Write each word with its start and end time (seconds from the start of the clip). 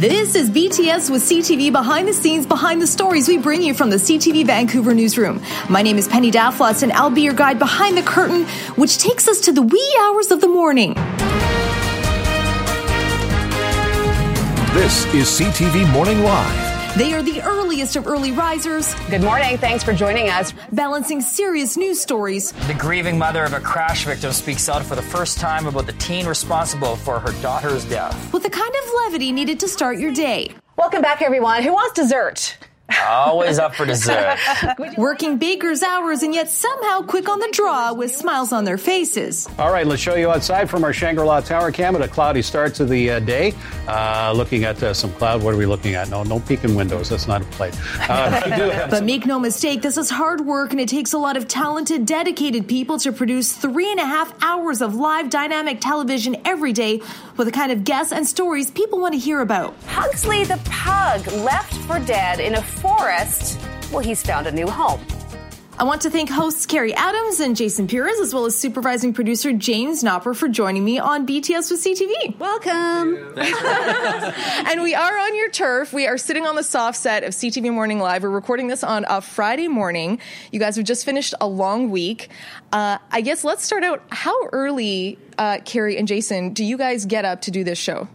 This 0.00 0.34
is 0.34 0.48
BTS 0.48 1.10
with 1.10 1.20
CTV 1.20 1.70
behind 1.70 2.08
the 2.08 2.14
scenes, 2.14 2.46
behind 2.46 2.80
the 2.80 2.86
stories 2.86 3.28
we 3.28 3.36
bring 3.36 3.60
you 3.60 3.74
from 3.74 3.90
the 3.90 3.96
CTV 3.96 4.46
Vancouver 4.46 4.94
newsroom. 4.94 5.42
My 5.68 5.82
name 5.82 5.98
is 5.98 6.08
Penny 6.08 6.30
Daflos, 6.30 6.82
and 6.82 6.90
I'll 6.92 7.10
be 7.10 7.20
your 7.20 7.34
guide 7.34 7.58
behind 7.58 7.98
the 7.98 8.02
curtain, 8.02 8.46
which 8.76 8.96
takes 8.96 9.28
us 9.28 9.40
to 9.40 9.52
the 9.52 9.60
wee 9.60 9.98
hours 10.00 10.30
of 10.30 10.40
the 10.40 10.48
morning. 10.48 10.94
This 14.72 15.04
is 15.12 15.28
CTV 15.38 15.92
Morning 15.92 16.22
Live. 16.22 16.69
They 16.96 17.12
are 17.14 17.22
the 17.22 17.40
earliest 17.42 17.94
of 17.94 18.08
early 18.08 18.32
risers. 18.32 18.94
Good 19.08 19.22
morning. 19.22 19.56
Thanks 19.58 19.84
for 19.84 19.92
joining 19.92 20.28
us. 20.28 20.52
Balancing 20.72 21.20
serious 21.20 21.76
news 21.76 22.00
stories. 22.00 22.50
The 22.66 22.74
grieving 22.74 23.16
mother 23.16 23.44
of 23.44 23.52
a 23.52 23.60
crash 23.60 24.04
victim 24.04 24.32
speaks 24.32 24.68
out 24.68 24.84
for 24.84 24.96
the 24.96 25.02
first 25.02 25.38
time 25.38 25.66
about 25.66 25.86
the 25.86 25.92
teen 25.94 26.26
responsible 26.26 26.96
for 26.96 27.20
her 27.20 27.32
daughter's 27.42 27.84
death. 27.84 28.32
With 28.32 28.42
the 28.42 28.50
kind 28.50 28.74
of 28.74 28.90
levity 29.04 29.30
needed 29.30 29.60
to 29.60 29.68
start 29.68 29.98
your 29.98 30.12
day. 30.12 30.52
Welcome 30.76 31.00
back, 31.00 31.22
everyone. 31.22 31.62
Who 31.62 31.72
wants 31.72 31.94
dessert? 31.94 32.56
Always 33.08 33.58
up 33.58 33.74
for 33.74 33.86
dessert. 33.86 34.38
Working 34.96 35.38
baker's 35.38 35.82
hours 35.82 36.22
and 36.22 36.34
yet 36.34 36.48
somehow 36.48 37.02
quick 37.02 37.28
on 37.28 37.38
the 37.38 37.48
draw 37.52 37.92
with 37.92 38.14
smiles 38.14 38.52
on 38.52 38.64
their 38.64 38.78
faces. 38.78 39.48
All 39.58 39.72
right, 39.72 39.86
let's 39.86 40.02
show 40.02 40.14
you 40.14 40.30
outside 40.30 40.68
from 40.68 40.84
our 40.84 40.92
Shangri-La 40.92 41.40
Tower 41.40 41.72
cam 41.72 41.94
at 41.96 42.02
a 42.02 42.08
cloudy 42.08 42.42
start 42.42 42.74
to 42.74 42.84
the 42.84 43.10
uh, 43.10 43.20
day. 43.20 43.54
Uh, 43.86 44.32
looking 44.34 44.64
at 44.64 44.82
uh, 44.82 44.94
some 44.94 45.12
cloud. 45.12 45.42
What 45.42 45.54
are 45.54 45.56
we 45.56 45.66
looking 45.66 45.94
at? 45.94 46.08
No, 46.08 46.22
no 46.22 46.40
peeking 46.40 46.74
windows. 46.74 47.08
That's 47.08 47.26
not 47.26 47.42
a 47.42 47.44
play. 47.46 47.70
Uh, 48.08 48.88
but 48.90 49.04
make 49.04 49.26
no 49.26 49.38
mistake, 49.38 49.82
this 49.82 49.96
is 49.96 50.10
hard 50.10 50.40
work 50.40 50.70
and 50.72 50.80
it 50.80 50.88
takes 50.88 51.12
a 51.12 51.18
lot 51.18 51.36
of 51.36 51.48
talented, 51.48 52.06
dedicated 52.06 52.68
people 52.68 52.98
to 52.98 53.12
produce 53.12 53.52
three 53.52 53.90
and 53.90 54.00
a 54.00 54.06
half 54.06 54.32
hours 54.42 54.82
of 54.82 54.94
live 54.94 55.30
dynamic 55.30 55.80
television 55.80 56.36
every 56.44 56.72
day 56.72 57.00
with 57.36 57.46
the 57.46 57.52
kind 57.52 57.72
of 57.72 57.84
guests 57.84 58.12
and 58.12 58.26
stories 58.26 58.70
people 58.70 59.00
want 59.00 59.14
to 59.14 59.18
hear 59.18 59.40
about. 59.40 59.74
Pugsley 59.86 60.44
the 60.44 60.60
pug 60.64 61.26
left 61.44 61.74
for 61.86 61.98
dead 62.00 62.40
in 62.40 62.54
a 62.54 62.62
forest. 62.80 63.60
Well, 63.92 64.00
he's 64.00 64.22
found 64.22 64.46
a 64.46 64.52
new 64.52 64.66
home. 64.66 65.00
I 65.80 65.84
want 65.84 66.02
to 66.02 66.10
thank 66.10 66.28
hosts 66.28 66.66
Keri 66.66 66.92
Adams 66.92 67.40
and 67.40 67.56
Jason 67.56 67.88
Pires, 67.88 68.20
as 68.20 68.34
well 68.34 68.44
as 68.44 68.54
supervising 68.54 69.14
producer 69.14 69.54
James 69.54 70.04
Nopper 70.04 70.34
for 70.34 70.46
joining 70.46 70.84
me 70.84 70.98
on 70.98 71.26
BTS 71.26 71.70
with 71.70 71.82
CTV. 71.82 72.38
Welcome. 72.38 73.32
and 74.68 74.82
we 74.82 74.94
are 74.94 75.18
on 75.18 75.34
your 75.34 75.48
turf. 75.48 75.94
We 75.94 76.06
are 76.06 76.18
sitting 76.18 76.44
on 76.44 76.54
the 76.54 76.62
soft 76.62 76.98
set 76.98 77.24
of 77.24 77.32
CTV 77.32 77.72
Morning 77.72 77.98
Live. 77.98 78.24
We're 78.24 78.28
recording 78.28 78.66
this 78.66 78.84
on 78.84 79.06
a 79.08 79.22
Friday 79.22 79.68
morning. 79.68 80.20
You 80.52 80.60
guys 80.60 80.76
have 80.76 80.84
just 80.84 81.06
finished 81.06 81.32
a 81.40 81.48
long 81.48 81.90
week. 81.90 82.28
Uh, 82.72 82.98
I 83.10 83.22
guess 83.22 83.42
let's 83.42 83.64
start 83.64 83.82
out. 83.82 84.02
How 84.10 84.48
early, 84.48 85.18
uh, 85.38 85.60
Keri 85.64 85.96
and 85.96 86.06
Jason, 86.06 86.52
do 86.52 86.62
you 86.62 86.76
guys 86.76 87.06
get 87.06 87.24
up 87.24 87.40
to 87.42 87.50
do 87.50 87.64
this 87.64 87.78
show? 87.78 88.06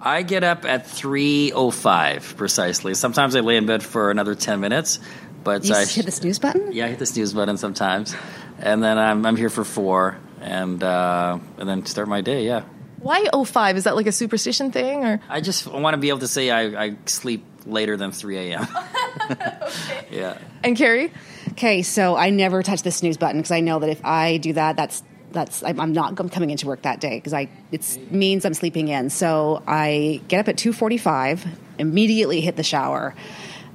I 0.00 0.22
get 0.22 0.44
up 0.44 0.64
at 0.64 0.86
3:05 0.86 2.36
precisely. 2.36 2.94
Sometimes 2.94 3.36
I 3.36 3.40
lay 3.40 3.56
in 3.56 3.66
bed 3.66 3.82
for 3.82 4.10
another 4.10 4.34
10 4.34 4.60
minutes, 4.60 5.00
but 5.42 5.64
you 5.64 5.74
I 5.74 5.84
hit 5.84 6.06
the 6.06 6.12
snooze 6.12 6.38
button. 6.38 6.72
Yeah, 6.72 6.86
I 6.86 6.88
hit 6.88 6.98
the 6.98 7.06
snooze 7.06 7.32
button 7.32 7.56
sometimes, 7.56 8.14
and 8.58 8.82
then 8.82 8.98
I'm 8.98 9.24
I'm 9.24 9.36
here 9.36 9.50
for 9.50 9.64
four, 9.64 10.18
and 10.40 10.82
uh, 10.82 11.38
and 11.58 11.68
then 11.68 11.86
start 11.86 12.08
my 12.08 12.20
day. 12.20 12.44
Yeah. 12.46 12.64
Why 12.98 13.26
05? 13.30 13.76
Is 13.76 13.84
that 13.84 13.96
like 13.96 14.06
a 14.06 14.12
superstition 14.12 14.72
thing, 14.72 15.04
or 15.04 15.20
I 15.28 15.42
just 15.42 15.66
want 15.66 15.92
to 15.92 15.98
be 15.98 16.08
able 16.08 16.20
to 16.20 16.28
say 16.28 16.50
I, 16.50 16.84
I 16.84 16.96
sleep 17.04 17.44
later 17.66 17.98
than 17.98 18.12
3 18.12 18.38
a.m. 18.38 18.66
okay. 19.30 20.06
Yeah. 20.10 20.38
And 20.62 20.76
Keri. 20.76 21.12
Okay, 21.50 21.82
so 21.82 22.16
I 22.16 22.30
never 22.30 22.62
touch 22.62 22.82
the 22.82 22.90
snooze 22.90 23.16
button 23.16 23.40
because 23.40 23.50
I 23.50 23.60
know 23.60 23.78
that 23.78 23.90
if 23.90 24.04
I 24.04 24.38
do 24.38 24.54
that, 24.54 24.76
that's 24.76 25.02
that's 25.34 25.62
I'm 25.62 25.92
not 25.92 26.16
coming 26.16 26.50
into 26.50 26.66
work 26.66 26.82
that 26.82 27.00
day 27.00 27.16
because 27.16 27.34
I 27.34 27.48
it 27.70 27.98
means 28.10 28.44
I'm 28.44 28.54
sleeping 28.54 28.88
in. 28.88 29.10
So 29.10 29.62
I 29.66 30.22
get 30.28 30.40
up 30.40 30.48
at 30.48 30.56
2:45, 30.56 31.46
immediately 31.78 32.40
hit 32.40 32.56
the 32.56 32.62
shower. 32.62 33.14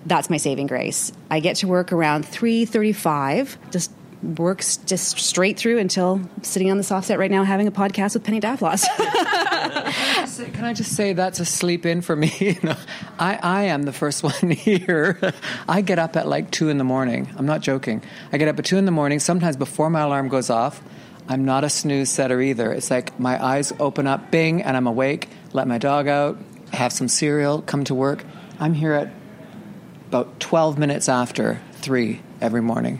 That's 0.06 0.30
my 0.30 0.38
saving 0.38 0.68
grace. 0.68 1.12
I 1.30 1.42
get 1.42 1.58
to 1.58 1.68
work 1.68 1.92
around 1.92 2.26
3:35. 2.26 3.58
Just 3.72 3.92
works 4.22 4.78
just 4.78 5.18
straight 5.18 5.58
through 5.58 5.78
until 5.78 6.22
sitting 6.42 6.70
on 6.72 6.78
the 6.78 6.84
soft 6.84 7.08
set 7.08 7.20
right 7.20 7.32
now 7.32 7.44
having 7.44 7.68
a 7.68 7.72
podcast 7.72 8.16
with 8.16 8.24
Penny 8.24 8.42
Daflos. 8.42 8.86
Can 10.54 10.66
I 10.66 10.74
just 10.74 10.96
say 10.96 11.14
that's 11.14 11.40
a 11.40 11.46
sleep 11.46 11.86
in 11.86 12.02
for 12.02 12.16
me? 12.16 12.34
you 12.40 12.56
know, 12.64 12.76
I, 13.18 13.40
I 13.42 13.64
am 13.64 13.84
the 13.84 13.94
first 13.94 14.24
one 14.24 14.52
here. 14.52 15.20
I 15.68 15.82
get 15.82 16.00
up 16.00 16.16
at 16.16 16.28
like 16.28 16.52
two 16.52 16.70
in 16.70 16.78
the 16.78 16.84
morning. 16.84 17.30
I'm 17.38 17.46
not 17.46 17.62
joking. 17.62 18.02
I 18.32 18.38
get 18.38 18.48
up 18.48 18.60
at 18.60 18.66
two 18.66 18.78
in 18.78 18.86
the 18.86 18.92
morning, 18.92 19.20
sometimes 19.20 19.58
before 19.58 19.90
my 19.90 20.02
alarm 20.02 20.28
goes 20.28 20.50
off. 20.50 20.82
I'm 21.30 21.46
not 21.46 21.64
a 21.64 21.70
snooze 21.70 22.10
setter 22.10 22.42
either. 22.42 22.72
It's 22.72 22.90
like 22.90 23.20
my 23.20 23.42
eyes 23.42 23.72
open 23.80 24.08
up, 24.08 24.32
bing, 24.32 24.64
and 24.64 24.76
I'm 24.76 24.88
awake, 24.88 25.30
let 25.54 25.68
my 25.68 25.78
dog 25.78 26.08
out, 26.08 26.40
have 26.74 26.92
some 26.92 27.08
cereal, 27.08 27.62
come 27.62 27.84
to 27.84 27.94
work. 27.94 28.26
I'm 28.60 28.74
here 28.74 28.94
at 28.94 29.12
about 30.08 30.40
12 30.40 30.80
minutes 30.80 31.08
after 31.08 31.62
3 31.74 32.20
every 32.42 32.64
morning. 32.64 33.00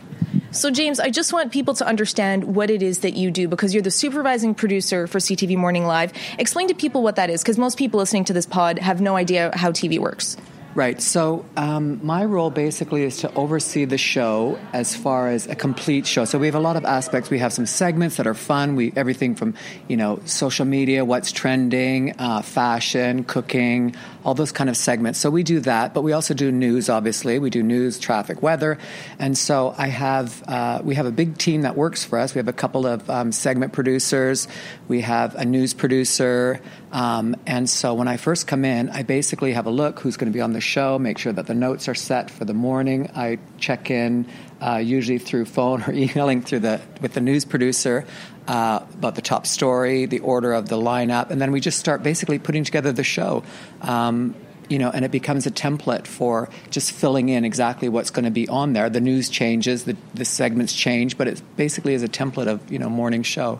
So, 0.52 0.70
James, 0.70 1.00
I 1.00 1.10
just 1.10 1.32
want 1.32 1.50
people 1.50 1.74
to 1.74 1.86
understand 1.86 2.54
what 2.54 2.70
it 2.70 2.84
is 2.84 3.00
that 3.00 3.14
you 3.14 3.32
do 3.32 3.48
because 3.48 3.74
you're 3.74 3.82
the 3.82 3.90
supervising 3.90 4.54
producer 4.54 5.08
for 5.08 5.18
CTV 5.18 5.56
Morning 5.56 5.84
Live. 5.84 6.12
Explain 6.38 6.68
to 6.68 6.74
people 6.74 7.02
what 7.02 7.16
that 7.16 7.30
is 7.30 7.42
because 7.42 7.58
most 7.58 7.78
people 7.78 7.98
listening 7.98 8.24
to 8.26 8.32
this 8.32 8.46
pod 8.46 8.78
have 8.78 9.00
no 9.00 9.16
idea 9.16 9.50
how 9.54 9.72
TV 9.72 9.98
works. 9.98 10.36
Right. 10.72 11.02
So 11.02 11.44
um, 11.56 11.98
my 12.06 12.24
role 12.24 12.50
basically 12.50 13.02
is 13.02 13.18
to 13.18 13.34
oversee 13.34 13.86
the 13.86 13.98
show 13.98 14.56
as 14.72 14.94
far 14.94 15.28
as 15.28 15.48
a 15.48 15.56
complete 15.56 16.06
show. 16.06 16.24
So 16.24 16.38
we 16.38 16.46
have 16.46 16.54
a 16.54 16.60
lot 16.60 16.76
of 16.76 16.84
aspects. 16.84 17.28
We 17.28 17.40
have 17.40 17.52
some 17.52 17.66
segments 17.66 18.18
that 18.18 18.26
are 18.28 18.34
fun. 18.34 18.76
We 18.76 18.92
everything 18.94 19.34
from 19.34 19.54
you 19.88 19.96
know 19.96 20.20
social 20.26 20.64
media, 20.64 21.04
what's 21.04 21.32
trending, 21.32 22.14
uh, 22.20 22.42
fashion, 22.42 23.24
cooking, 23.24 23.96
all 24.24 24.34
those 24.34 24.52
kind 24.52 24.70
of 24.70 24.76
segments. 24.76 25.18
So 25.18 25.30
we 25.30 25.42
do 25.42 25.60
that, 25.60 25.94
but 25.94 26.02
we 26.02 26.12
also 26.12 26.34
do 26.34 26.52
news. 26.52 26.88
Obviously, 26.88 27.38
we 27.38 27.50
do 27.50 27.62
news, 27.62 27.98
traffic, 27.98 28.42
weather, 28.42 28.78
and 29.18 29.36
so 29.36 29.74
I 29.76 29.88
have 29.88 30.42
uh, 30.48 30.80
we 30.84 30.94
have 30.94 31.06
a 31.06 31.12
big 31.12 31.38
team 31.38 31.62
that 31.62 31.76
works 31.76 32.04
for 32.04 32.18
us. 32.18 32.34
We 32.34 32.38
have 32.38 32.48
a 32.48 32.52
couple 32.52 32.86
of 32.86 33.08
um, 33.08 33.32
segment 33.32 33.72
producers. 33.72 34.48
We 34.88 35.02
have 35.02 35.34
a 35.34 35.44
news 35.44 35.74
producer. 35.74 36.60
Um, 36.92 37.36
and 37.46 37.70
so 37.70 37.94
when 37.94 38.08
I 38.08 38.16
first 38.16 38.46
come 38.46 38.64
in, 38.64 38.90
I 38.90 39.02
basically 39.02 39.52
have 39.52 39.66
a 39.66 39.70
look 39.70 40.00
who's 40.00 40.16
going 40.16 40.30
to 40.30 40.36
be 40.36 40.40
on 40.40 40.52
the 40.52 40.60
show, 40.60 40.98
make 40.98 41.18
sure 41.18 41.32
that 41.32 41.46
the 41.46 41.54
notes 41.54 41.88
are 41.88 41.94
set 41.94 42.30
for 42.30 42.44
the 42.44 42.54
morning. 42.54 43.10
I 43.14 43.38
check 43.58 43.90
in 43.90 44.26
uh, 44.60 44.76
usually 44.76 45.18
through 45.18 45.46
phone 45.46 45.82
or 45.82 45.92
emailing 46.04 46.42
through 46.42 46.60
the 46.60 46.80
with 47.00 47.14
the 47.14 47.20
news 47.20 47.44
producer 47.44 48.06
uh, 48.48 48.80
about 48.94 49.14
the 49.14 49.22
top 49.22 49.46
story, 49.46 50.06
the 50.06 50.20
order 50.20 50.52
of 50.52 50.68
the 50.68 50.76
lineup, 50.76 51.30
and 51.30 51.40
then 51.40 51.52
we 51.52 51.60
just 51.60 51.78
start 51.78 52.02
basically 52.02 52.38
putting 52.38 52.64
together 52.64 52.92
the 52.92 53.04
show. 53.04 53.42
Um, 53.82 54.34
you 54.68 54.78
know, 54.78 54.90
and 54.90 55.04
it 55.04 55.10
becomes 55.10 55.46
a 55.46 55.50
template 55.50 56.06
for 56.06 56.48
just 56.70 56.92
filling 56.92 57.28
in 57.28 57.44
exactly 57.44 57.88
what's 57.88 58.10
going 58.10 58.24
to 58.24 58.30
be 58.30 58.48
on 58.48 58.72
there. 58.72 58.88
The 58.88 59.00
news 59.00 59.28
changes, 59.28 59.82
the, 59.82 59.96
the 60.14 60.24
segments 60.24 60.72
change, 60.72 61.18
but 61.18 61.26
it 61.26 61.42
basically 61.56 61.92
is 61.92 62.04
a 62.04 62.08
template 62.08 62.46
of 62.46 62.70
you 62.70 62.78
know 62.78 62.88
morning 62.88 63.24
show. 63.24 63.58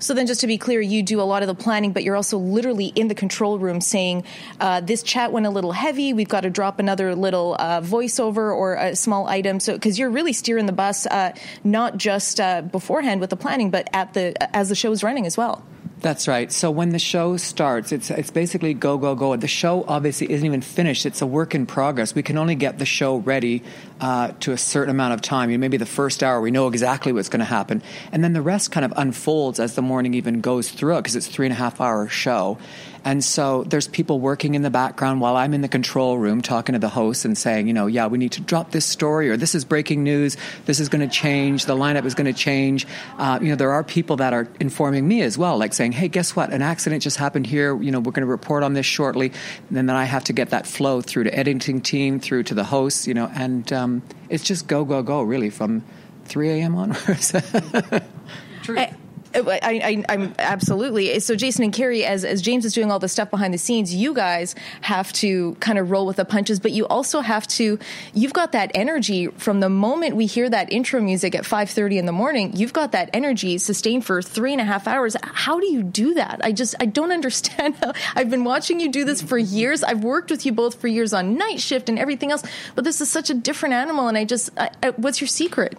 So 0.00 0.14
then, 0.14 0.26
just 0.26 0.40
to 0.40 0.46
be 0.46 0.58
clear, 0.58 0.80
you 0.80 1.02
do 1.02 1.20
a 1.20 1.22
lot 1.22 1.42
of 1.42 1.46
the 1.46 1.54
planning, 1.54 1.92
but 1.92 2.02
you're 2.02 2.16
also 2.16 2.38
literally 2.38 2.86
in 2.86 3.08
the 3.08 3.14
control 3.14 3.58
room 3.58 3.80
saying, 3.80 4.24
uh, 4.58 4.80
"This 4.80 5.02
chat 5.02 5.30
went 5.30 5.46
a 5.46 5.50
little 5.50 5.72
heavy. 5.72 6.12
We've 6.12 6.28
got 6.28 6.40
to 6.40 6.50
drop 6.50 6.78
another 6.78 7.14
little 7.14 7.54
uh, 7.58 7.82
voiceover 7.82 8.54
or 8.54 8.74
a 8.74 8.96
small 8.96 9.26
item." 9.28 9.60
So, 9.60 9.74
because 9.74 9.98
you're 9.98 10.10
really 10.10 10.32
steering 10.32 10.66
the 10.66 10.72
bus, 10.72 11.06
uh, 11.06 11.32
not 11.64 11.98
just 11.98 12.40
uh, 12.40 12.62
beforehand 12.62 13.20
with 13.20 13.30
the 13.30 13.36
planning, 13.36 13.70
but 13.70 13.88
at 13.92 14.14
the 14.14 14.34
as 14.56 14.70
the 14.70 14.74
show 14.74 14.90
is 14.90 15.02
running 15.02 15.26
as 15.26 15.36
well. 15.36 15.62
That's 16.00 16.26
right. 16.26 16.50
So 16.50 16.70
when 16.70 16.90
the 16.90 16.98
show 16.98 17.36
starts, 17.36 17.92
it's 17.92 18.10
it's 18.10 18.30
basically 18.30 18.72
go 18.72 18.96
go 18.96 19.14
go. 19.14 19.36
The 19.36 19.46
show 19.46 19.84
obviously 19.86 20.30
isn't 20.30 20.46
even 20.46 20.62
finished. 20.62 21.04
It's 21.04 21.20
a 21.20 21.26
work 21.26 21.54
in 21.54 21.66
progress. 21.66 22.14
We 22.14 22.22
can 22.22 22.38
only 22.38 22.54
get 22.54 22.78
the 22.78 22.86
show 22.86 23.16
ready 23.16 23.62
uh, 24.00 24.32
to 24.40 24.52
a 24.52 24.56
certain 24.58 24.90
amount 24.90 25.12
of 25.12 25.20
time. 25.20 25.50
You 25.50 25.58
know, 25.58 25.60
maybe 25.60 25.76
the 25.76 25.84
first 25.84 26.22
hour 26.22 26.40
we 26.40 26.50
know 26.50 26.68
exactly 26.68 27.12
what's 27.12 27.28
going 27.28 27.40
to 27.40 27.44
happen, 27.44 27.82
and 28.12 28.24
then 28.24 28.32
the 28.32 28.40
rest 28.40 28.72
kind 28.72 28.86
of 28.86 28.94
unfolds 28.96 29.60
as 29.60 29.74
the 29.74 29.82
morning 29.82 30.14
even 30.14 30.40
goes 30.40 30.70
through 30.70 30.96
because 30.96 31.16
it's 31.16 31.26
three 31.26 31.44
and 31.44 31.52
a 31.52 31.56
half 31.56 31.82
hour 31.82 32.08
show. 32.08 32.56
And 33.04 33.24
so 33.24 33.64
there's 33.64 33.88
people 33.88 34.20
working 34.20 34.54
in 34.54 34.62
the 34.62 34.70
background 34.70 35.20
while 35.20 35.36
I'm 35.36 35.54
in 35.54 35.62
the 35.62 35.68
control 35.68 36.18
room 36.18 36.42
talking 36.42 36.74
to 36.74 36.78
the 36.78 36.88
host 36.88 37.24
and 37.24 37.36
saying, 37.36 37.66
you 37.66 37.72
know, 37.72 37.86
yeah, 37.86 38.06
we 38.06 38.18
need 38.18 38.32
to 38.32 38.40
drop 38.40 38.72
this 38.72 38.84
story 38.84 39.30
or 39.30 39.36
this 39.36 39.54
is 39.54 39.64
breaking 39.64 40.04
news. 40.04 40.36
This 40.66 40.80
is 40.80 40.88
going 40.88 41.08
to 41.08 41.14
change. 41.14 41.64
The 41.64 41.76
lineup 41.76 42.04
is 42.04 42.14
going 42.14 42.32
to 42.32 42.38
change. 42.38 42.86
Uh, 43.18 43.38
you 43.40 43.48
know, 43.48 43.56
there 43.56 43.72
are 43.72 43.82
people 43.82 44.16
that 44.16 44.32
are 44.32 44.48
informing 44.60 45.06
me 45.08 45.22
as 45.22 45.38
well, 45.38 45.56
like 45.56 45.72
saying, 45.72 45.89
hey, 45.92 46.08
guess 46.08 46.34
what? 46.34 46.52
An 46.52 46.62
accident 46.62 47.02
just 47.02 47.16
happened 47.16 47.46
here. 47.46 47.80
You 47.80 47.90
know, 47.90 48.00
we're 48.00 48.12
going 48.12 48.26
to 48.26 48.30
report 48.30 48.62
on 48.62 48.74
this 48.74 48.86
shortly. 48.86 49.32
And 49.68 49.76
then 49.76 49.90
I 49.90 50.04
have 50.04 50.24
to 50.24 50.32
get 50.32 50.50
that 50.50 50.66
flow 50.66 51.00
through 51.00 51.24
to 51.24 51.38
editing 51.38 51.80
team, 51.80 52.20
through 52.20 52.44
to 52.44 52.54
the 52.54 52.64
hosts, 52.64 53.06
you 53.06 53.14
know, 53.14 53.30
and 53.34 53.72
um, 53.72 54.02
it's 54.28 54.44
just 54.44 54.66
go, 54.66 54.84
go, 54.84 55.02
go 55.02 55.22
really 55.22 55.50
from 55.50 55.84
3 56.24 56.50
a.m. 56.50 56.76
onwards. 56.76 57.32
True. 58.62 58.78
I, 58.78 58.94
Uh, 59.34 59.48
am 59.62 60.34
absolutely. 60.38 61.20
So, 61.20 61.36
Jason 61.36 61.64
and 61.64 61.72
Keri, 61.72 62.04
as, 62.04 62.24
as 62.24 62.42
James 62.42 62.64
is 62.64 62.72
doing 62.72 62.90
all 62.90 62.98
the 62.98 63.08
stuff 63.08 63.30
behind 63.30 63.54
the 63.54 63.58
scenes, 63.58 63.94
you 63.94 64.12
guys 64.12 64.54
have 64.80 65.12
to 65.14 65.54
kind 65.60 65.78
of 65.78 65.90
roll 65.90 66.06
with 66.06 66.16
the 66.16 66.24
punches, 66.24 66.58
but 66.58 66.72
you 66.72 66.86
also 66.88 67.20
have 67.20 67.46
to, 67.48 67.78
you've 68.12 68.32
got 68.32 68.52
that 68.52 68.72
energy 68.74 69.28
from 69.28 69.60
the 69.60 69.68
moment 69.68 70.16
we 70.16 70.26
hear 70.26 70.48
that 70.50 70.72
intro 70.72 71.00
music 71.00 71.34
at 71.34 71.44
5.30 71.44 71.98
in 71.98 72.06
the 72.06 72.12
morning, 72.12 72.56
you've 72.56 72.72
got 72.72 72.92
that 72.92 73.10
energy 73.12 73.58
sustained 73.58 74.04
for 74.04 74.20
three 74.20 74.52
and 74.52 74.60
a 74.60 74.64
half 74.64 74.88
hours. 74.88 75.16
How 75.22 75.60
do 75.60 75.66
you 75.66 75.82
do 75.82 76.14
that? 76.14 76.40
I 76.42 76.52
just, 76.52 76.74
I 76.80 76.86
don't 76.86 77.12
understand 77.20 77.76
I've 78.16 78.30
been 78.30 78.44
watching 78.44 78.80
you 78.80 78.90
do 78.90 79.04
this 79.04 79.22
for 79.22 79.38
years. 79.38 79.82
I've 79.84 80.02
worked 80.02 80.30
with 80.30 80.44
you 80.44 80.52
both 80.52 80.80
for 80.80 80.88
years 80.88 81.12
on 81.12 81.36
night 81.36 81.60
shift 81.60 81.88
and 81.88 81.98
everything 81.98 82.32
else, 82.32 82.42
but 82.74 82.84
this 82.84 83.00
is 83.00 83.10
such 83.10 83.30
a 83.30 83.34
different 83.34 83.74
animal, 83.74 84.08
and 84.08 84.18
I 84.18 84.24
just, 84.24 84.50
I, 84.56 84.70
I, 84.82 84.90
what's 84.90 85.20
your 85.20 85.28
secret? 85.28 85.78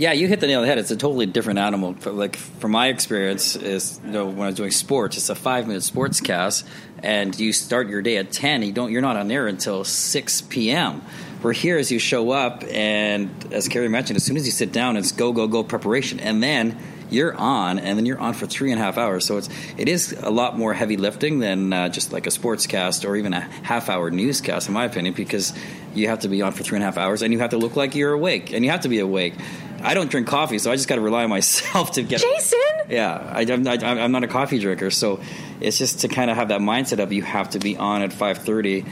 Yeah, 0.00 0.12
you 0.12 0.28
hit 0.28 0.40
the 0.40 0.46
nail 0.46 0.60
on 0.60 0.62
the 0.62 0.68
head. 0.68 0.78
It's 0.78 0.90
a 0.90 0.96
totally 0.96 1.26
different 1.26 1.58
animal. 1.58 1.94
Like 2.06 2.36
from 2.36 2.70
my 2.70 2.88
experience, 2.88 3.54
is 3.54 4.00
you 4.02 4.12
know 4.12 4.24
when 4.24 4.40
I 4.40 4.46
was 4.46 4.54
doing 4.54 4.70
sports, 4.70 5.18
it's 5.18 5.28
a 5.28 5.34
five 5.34 5.66
minute 5.66 5.82
sports 5.82 6.22
cast, 6.22 6.66
and 7.02 7.38
you 7.38 7.52
start 7.52 7.90
your 7.90 8.00
day 8.00 8.16
at 8.16 8.32
ten. 8.32 8.62
You 8.62 8.72
don't. 8.72 8.90
You're 8.90 9.02
not 9.02 9.18
on 9.18 9.28
there 9.28 9.46
until 9.46 9.84
six 9.84 10.40
p.m. 10.40 11.02
We're 11.42 11.52
here 11.52 11.76
as 11.76 11.92
you 11.92 11.98
show 11.98 12.30
up, 12.30 12.64
and 12.70 13.28
as 13.52 13.68
Keri 13.68 13.88
mentioned, 13.88 14.16
as 14.16 14.24
soon 14.24 14.38
as 14.38 14.46
you 14.46 14.52
sit 14.52 14.72
down, 14.72 14.96
it's 14.96 15.12
go 15.12 15.34
go 15.34 15.46
go 15.46 15.62
preparation, 15.62 16.18
and 16.18 16.42
then 16.42 16.78
you're 17.10 17.34
on, 17.34 17.78
and 17.78 17.98
then 17.98 18.06
you're 18.06 18.20
on 18.20 18.32
for 18.32 18.46
three 18.46 18.72
and 18.72 18.80
a 18.80 18.82
half 18.82 18.96
hours. 18.96 19.26
So 19.26 19.36
it's 19.36 19.50
it 19.76 19.90
is 19.90 20.12
a 20.12 20.30
lot 20.30 20.56
more 20.56 20.72
heavy 20.72 20.96
lifting 20.96 21.40
than 21.40 21.74
uh, 21.74 21.90
just 21.90 22.10
like 22.10 22.26
a 22.26 22.30
sports 22.30 22.66
cast 22.66 23.04
or 23.04 23.16
even 23.16 23.34
a 23.34 23.40
half 23.40 23.90
hour 23.90 24.10
newscast, 24.10 24.66
in 24.66 24.72
my 24.72 24.86
opinion, 24.86 25.12
because 25.12 25.52
you 25.94 26.08
have 26.08 26.20
to 26.20 26.28
be 26.28 26.40
on 26.40 26.52
for 26.52 26.62
three 26.62 26.76
and 26.76 26.84
a 26.84 26.86
half 26.86 26.96
hours, 26.96 27.20
and 27.20 27.34
you 27.34 27.40
have 27.40 27.50
to 27.50 27.58
look 27.58 27.76
like 27.76 27.94
you're 27.94 28.14
awake, 28.14 28.54
and 28.54 28.64
you 28.64 28.70
have 28.70 28.80
to 28.80 28.88
be 28.88 29.00
awake. 29.00 29.34
I 29.82 29.94
don't 29.94 30.10
drink 30.10 30.26
coffee, 30.26 30.58
so 30.58 30.70
I 30.70 30.76
just 30.76 30.88
got 30.88 30.96
to 30.96 31.00
rely 31.00 31.24
on 31.24 31.30
myself 31.30 31.92
to 31.92 32.02
get. 32.02 32.20
Jason. 32.20 32.58
Yeah, 32.88 33.32
I, 33.32 33.42
am 33.42 33.62
not, 33.62 33.82
I'm 33.84 34.12
not 34.12 34.24
a 34.24 34.28
coffee 34.28 34.58
drinker, 34.58 34.90
so 34.90 35.20
it's 35.60 35.78
just 35.78 36.00
to 36.00 36.08
kind 36.08 36.30
of 36.30 36.36
have 36.36 36.48
that 36.48 36.60
mindset 36.60 36.98
of 36.98 37.12
you 37.12 37.22
have 37.22 37.50
to 37.50 37.58
be 37.58 37.76
on 37.76 38.02
at 38.02 38.10
5:30, 38.10 38.86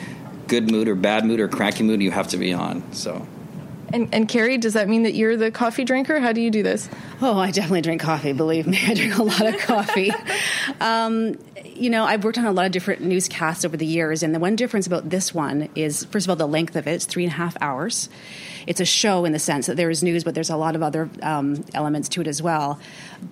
good 0.47 0.71
mood 0.71 0.89
or 0.89 0.95
bad 0.95 1.25
mood 1.25 1.41
or 1.41 1.49
cranky 1.49 1.83
mood, 1.83 2.01
you 2.01 2.11
have 2.11 2.29
to 2.29 2.37
be 2.37 2.53
on. 2.53 2.93
So. 2.93 3.27
And, 3.93 4.15
and 4.15 4.29
Keri, 4.29 4.59
does 4.59 4.75
that 4.75 4.89
mean 4.89 5.05
that 5.05 5.15
you're 5.15 5.37
the 5.37 5.51
coffee 5.51 5.85
drinker? 5.85 6.21
How 6.21 6.33
do 6.33 6.41
you 6.41 6.51
do 6.51 6.63
this? 6.63 6.89
Oh, 7.21 7.39
I 7.39 7.51
definitely 7.51 7.83
drink 7.83 8.01
coffee. 8.01 8.33
Believe 8.33 8.67
me, 8.67 8.79
I 8.87 8.95
drink 8.95 9.17
a 9.17 9.23
lot 9.23 9.47
of 9.47 9.59
coffee. 9.59 10.13
um, 10.81 11.39
you 11.65 11.91
know, 11.91 12.05
I've 12.05 12.25
worked 12.25 12.39
on 12.39 12.45
a 12.45 12.53
lot 12.53 12.67
of 12.67 12.73
different 12.73 13.03
newscasts 13.03 13.65
over 13.65 13.77
the 13.77 13.87
years, 13.87 14.23
and 14.23 14.35
the 14.35 14.39
one 14.39 14.57
difference 14.57 14.87
about 14.87 15.09
this 15.09 15.33
one 15.33 15.69
is, 15.75 16.05
first 16.05 16.27
of 16.27 16.31
all, 16.31 16.37
the 16.37 16.49
length 16.49 16.77
of 16.77 16.87
it. 16.87 16.93
It's 16.93 17.05
three 17.05 17.25
and 17.25 17.33
a 17.33 17.37
half 17.37 17.57
hours 17.61 18.09
it's 18.69 18.81
a 18.81 18.85
show 18.85 19.25
in 19.25 19.33
the 19.33 19.39
sense 19.39 19.67
that 19.67 19.79
there 19.79 19.89
is 19.89 20.03
news, 20.03 20.25
but 20.25 20.35
there's 20.35 20.51
a 20.51 20.57
lot 20.57 20.77
of 20.77 20.83
other 20.83 21.09
um, 21.23 21.65
elements 21.73 22.11
to 22.11 22.21
it 22.21 22.27
as 22.27 22.43
well. 22.43 22.79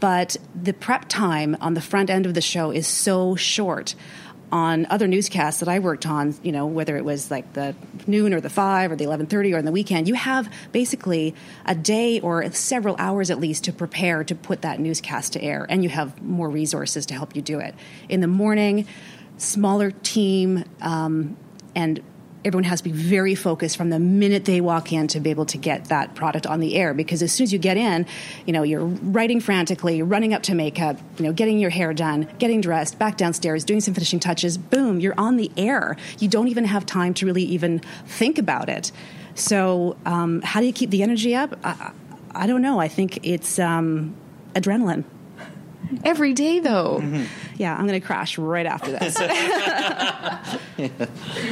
But 0.01 0.39
the 0.55 0.73
prep 0.73 1.11
time 1.11 1.59
on 1.61 1.75
the 1.75 1.83
front 1.83 2.09
end 2.09 2.25
of 2.25 2.33
the 2.33 2.41
show 2.41 2.71
is 2.71 2.87
so 2.87 3.37
short 3.37 3.95
on 4.53 4.87
other 4.91 5.09
newscasts 5.09 5.61
that 5.61 5.69
I 5.69 5.79
worked 5.81 6.07
on, 6.07 6.35
you 6.43 6.53
know, 6.53 6.67
whether 6.67 6.97
it 6.97 7.05
was 7.05 7.31
like 7.31 7.53
the 7.55 7.75
noon 8.07 8.33
or 8.33 8.41
the 8.41 8.51
five 8.51 8.93
or 8.93 8.97
the 8.97 9.05
eleven 9.05 9.27
thirty 9.27 9.53
or 9.53 9.59
on 9.59 9.65
the 9.65 9.73
weekend, 9.73 10.07
you 10.07 10.15
have 10.15 10.53
basically 10.73 11.35
a 11.65 11.75
day 11.75 12.21
or 12.21 12.51
several 12.53 12.97
hours 12.99 13.31
at 13.31 13.41
least 13.41 13.65
to 13.65 13.73
prepare 13.73 14.23
to 14.25 14.35
put 14.35 14.63
that 14.63 14.79
newscast 14.79 15.33
to 15.33 15.43
air, 15.43 15.67
and 15.69 15.83
you 15.83 15.89
have 15.89 16.23
more 16.23 16.49
resources 16.49 17.07
to 17.07 17.15
help 17.15 17.35
you 17.35 17.43
do 17.43 17.59
it. 17.59 17.75
In 18.09 18.21
the 18.21 18.29
morning, 18.29 18.87
smaller 19.37 19.91
team 19.91 20.65
um, 20.81 21.37
and 21.75 22.01
everyone 22.45 22.65
has 22.65 22.81
to 22.81 22.85
be 22.85 22.93
very 22.93 23.35
focused 23.35 23.77
from 23.77 23.91
the 23.91 23.99
minute 23.99 24.45
they 24.45 24.61
walk 24.61 24.93
in 24.93 25.09
to 25.09 25.21
be 25.21 25.31
able 25.31 25.47
to 25.47 25.59
get 25.59 25.87
that 25.87 26.15
product 26.15 26.47
on 26.47 26.61
the 26.61 26.77
air. 26.77 26.95
Because 26.95 27.23
as 27.23 27.33
soon 27.33 27.45
as 27.45 27.53
you 27.53 27.59
get 27.59 27.77
in 27.77 28.07
you 28.47 28.53
know 28.53 28.63
you're 28.63 28.85
writing 28.85 29.41
frantically 29.41 30.03
running 30.03 30.33
up 30.35 30.43
to 30.45 30.55
makeup 30.55 30.99
you 31.19 31.25
know 31.25 31.33
getting 31.33 31.59
your 31.59 31.71
hair 31.71 31.93
done 31.93 32.29
getting 32.39 32.61
dressed 32.61 32.99
back 32.99 33.17
downstairs 33.17 33.65
doing 33.65 33.81
some 33.81 33.95
finishing 33.95 34.21
touches 34.21 34.59
boom 34.59 35.01
you're 35.01 35.19
on 35.19 35.37
the 35.37 35.51
air. 35.57 35.97
You 36.19 36.29
don't 36.29 36.49
even 36.49 36.65
have 36.65 36.87
time 36.87 37.15
to 37.15 37.27
really 37.27 37.45
even 37.45 37.81
think 38.07 38.39
about 38.39 38.69
it. 38.69 38.93
So 39.35 39.97
um, 40.07 40.41
how 40.43 40.61
do 40.61 40.67
you 40.67 40.73
keep 40.73 40.91
the 40.91 41.03
energy 41.03 41.35
up? 41.35 41.59
I, 41.63 41.93
I 42.35 42.47
don't 42.47 42.63
know. 42.63 42.79
I 42.79 42.89
think 42.89 43.27
it's 43.27 43.59
um, 43.59 44.15
adrenaline. 44.55 45.05
Every 46.05 46.33
day 46.33 46.61
though. 46.61 47.01
Mm-hmm. 47.01 47.25
Yeah 47.59 47.75
i'm 47.75 47.87
going 47.87 48.01
to 48.01 48.07
crash 48.07 48.39
right 48.39 48.67
after 48.67 48.93
this. 48.93 49.17
You 50.79 50.91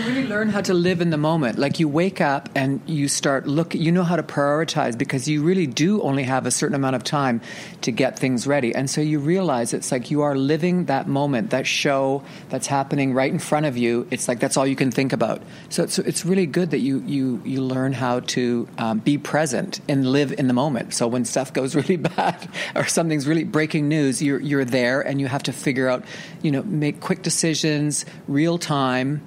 really 0.03 0.27
learn 0.27 0.51
how 0.51 0.61
to 0.63 0.75
live 0.75 1.01
in 1.01 1.09
the 1.11 1.17
moment. 1.17 1.59
Like 1.59 1.81
you 1.81 1.89
wake 1.89 2.21
up 2.21 2.49
and 2.55 2.81
you 2.87 3.09
start 3.09 3.47
look 3.47 3.75
you 3.75 3.91
know 3.91 4.03
how 4.03 4.17
to 4.17 4.23
prioritize 4.23 4.99
because 4.99 5.27
you 5.27 5.43
really 5.43 5.67
do 5.67 6.03
only 6.03 6.25
have 6.25 6.45
a 6.47 6.51
certain 6.51 6.75
amount 6.75 6.97
of 6.97 7.05
time 7.05 7.41
to 7.83 7.91
get 7.91 8.19
things 8.19 8.47
ready. 8.47 8.75
And 8.75 8.91
so 8.91 9.01
you 9.01 9.19
realize 9.19 9.73
it's 9.73 9.91
like 9.91 10.11
you 10.11 10.23
are 10.23 10.37
living 10.37 10.87
that 10.87 11.09
moment 11.09 11.51
that 11.51 11.67
show 11.67 12.23
that's 12.51 12.67
happening 12.67 13.15
right 13.15 13.33
in 13.33 13.39
front 13.39 13.65
of 13.67 13.79
you. 13.79 14.07
It's 14.11 14.29
like 14.29 14.41
that's 14.41 14.57
all 14.57 14.67
you 14.67 14.77
can 14.77 14.91
think 14.91 15.13
about. 15.13 15.43
So 15.71 15.85
it's, 15.85 15.99
it's 15.99 16.27
really 16.27 16.47
good 16.47 16.73
that 16.73 16.81
you 16.81 17.03
you 17.07 17.41
you 17.45 17.63
learn 17.63 17.95
how 17.95 18.21
to 18.21 18.69
um, 18.77 18.99
be 18.99 19.17
present 19.17 19.81
and 19.89 20.07
live 20.07 20.33
in 20.39 20.49
the 20.49 20.55
moment. 20.55 20.93
So 20.93 21.07
when 21.07 21.25
stuff 21.25 21.53
goes 21.53 21.75
really 21.81 21.97
bad 21.97 22.47
or 22.75 22.87
something's 22.87 23.27
really 23.27 23.45
breaking 23.45 23.89
news 23.89 24.21
you're 24.21 24.41
you're 24.41 24.65
there 24.67 25.01
and 25.01 25.21
you 25.21 25.29
have 25.29 25.45
to 25.45 25.53
figure 25.53 25.89
out, 25.89 25.94
you 26.43 26.51
know, 26.51 26.63
make 26.63 27.01
quick 27.01 27.23
decisions, 27.23 28.05
real 28.27 28.59
time. 28.59 29.23